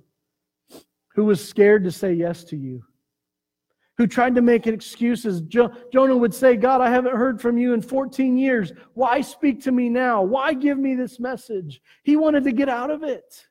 who 1.15 1.25
was 1.25 1.47
scared 1.47 1.85
to 1.85 1.93
say 1.93 2.15
yes 2.15 2.43
to 2.45 2.57
you 2.57 2.83
who 3.99 4.07
tried 4.07 4.35
to 4.35 4.43
make 4.43 4.67
excuses. 4.67 5.41
Jo- 5.43 5.73
Jonah 5.93 6.17
would 6.17 6.35
say, 6.35 6.57
God, 6.57 6.81
I 6.81 6.91
haven't 6.91 7.17
heard 7.17 7.41
from 7.41 7.57
you 7.57 7.73
in 7.73 7.81
14 7.81 8.37
years. 8.37 8.73
Why 8.95 9.21
speak 9.21 9.63
to 9.63 9.73
me 9.73 9.89
now? 9.89 10.23
Why 10.23 10.53
give 10.53 10.79
me 10.79 10.95
this 10.95 11.19
message? 11.19 11.81
He 12.03 12.17
wanted 12.17 12.45
to 12.45 12.53
get 12.53 12.69
out 12.69 12.91
of 12.91 13.03
it. 13.03 13.47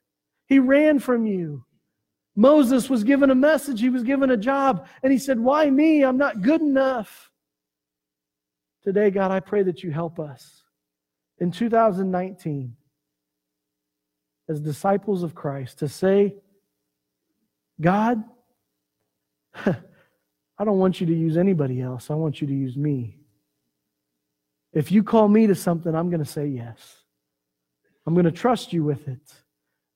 He 0.48 0.60
ran 0.60 1.00
from 1.00 1.26
you. 1.26 1.66
Moses 2.36 2.90
was 2.90 3.04
given 3.04 3.32
a 3.32 3.36
message, 3.36 3.80
he 3.80 3.90
was 3.90 4.04
given 4.04 4.32
a 4.32 4.38
job, 4.38 4.88
and 5.02 5.12
he 5.12 5.18
said, 5.18 5.40
Why 5.40 5.70
me? 5.70 6.04
I'm 6.04 6.18
not 6.18 6.42
good 6.42 6.62
enough. 6.62 7.32
Today, 8.84 9.10
God, 9.10 9.32
I 9.32 9.40
pray 9.40 9.64
that 9.64 9.84
you 9.84 9.92
help 9.92 10.20
us 10.20 10.64
in 11.40 11.50
2019 11.50 12.76
as 14.48 14.60
disciples 14.60 15.24
of 15.24 15.34
Christ 15.34 15.80
to 15.80 15.88
say, 15.88 16.36
God, 17.82 18.24
I 20.58 20.64
don't 20.64 20.80
want 20.80 21.02
you 21.02 21.08
to 21.08 21.14
use 21.14 21.38
anybody 21.38 21.82
else. 21.82 22.10
I 22.10 22.16
want 22.16 22.42
you 22.42 22.48
to 22.48 22.54
use 22.54 22.78
me. 22.78 23.18
If 24.74 24.92
you 24.92 25.04
call 25.04 25.28
me 25.28 25.48
to 25.48 25.56
something, 25.56 25.94
I'm 25.94 26.10
going 26.10 26.24
to 26.24 26.30
say 26.30 26.48
yes. 26.48 27.04
I'm 28.06 28.14
going 28.14 28.26
to 28.26 28.32
trust 28.32 28.74
you 28.74 28.84
with 28.84 29.08
it. 29.08 29.34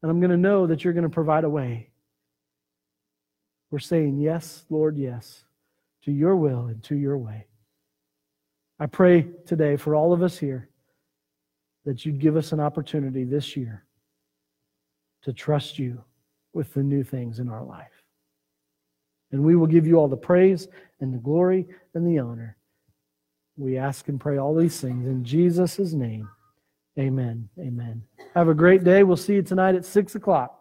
And 0.02 0.10
I'm 0.10 0.19
going 0.19 0.32
to 0.32 0.38
know 0.38 0.67
that 0.67 0.84
you're 0.84 0.93
going 0.93 1.04
to 1.04 1.10
provide 1.10 1.43
a 1.43 1.50
way. 1.50 1.89
We're 3.72 3.80
saying, 3.80 4.19
Yes, 4.19 4.65
Lord, 4.69 4.98
yes, 4.98 5.43
to 6.04 6.12
your 6.12 6.36
will 6.36 6.67
and 6.67 6.82
to 6.84 6.95
your 6.95 7.17
way. 7.17 7.45
I 8.80 8.86
pray 8.86 9.28
today 9.45 9.76
for 9.76 9.93
all 9.93 10.13
of 10.13 10.24
us 10.24 10.38
here 10.38 10.69
that 11.86 12.06
you'd 12.06 12.19
give 12.19 12.38
us 12.38 12.52
an 12.52 12.60
opportunity 12.60 13.26
this 13.26 13.58
year 13.58 13.84
to 15.24 15.34
trust 15.34 15.78
you 15.78 16.02
with 16.54 16.74
the 16.74 16.84
new 16.84 17.04
things 17.04 17.39
in 17.39 17.50
our 17.50 17.63
life. 17.63 17.98
And 19.32 19.44
we 19.44 19.56
will 19.56 19.68
give 19.68 19.86
you 19.86 19.96
all 19.96 20.08
the 20.08 20.18
praise 20.18 20.68
and 21.00 21.13
the 21.13 21.18
glory 21.18 21.68
and 21.94 22.06
the 22.06 22.20
honor. 22.20 22.58
We 23.58 23.78
ask 23.78 24.08
and 24.08 24.20
pray 24.20 24.38
all 24.38 24.56
these 24.56 24.80
things 24.80 25.06
in 25.06 25.24
Jesus' 25.24 25.94
name. 25.94 26.30
Amen. 26.98 27.50
Amen. 27.60 28.04
Have 28.36 28.50
a 28.50 28.54
great 28.54 28.84
day. 28.84 29.04
We'll 29.04 29.18
see 29.18 29.36
you 29.36 29.42
tonight 29.42 29.76
at 29.76 29.86
6 29.86 30.15
o'clock. 30.15 30.59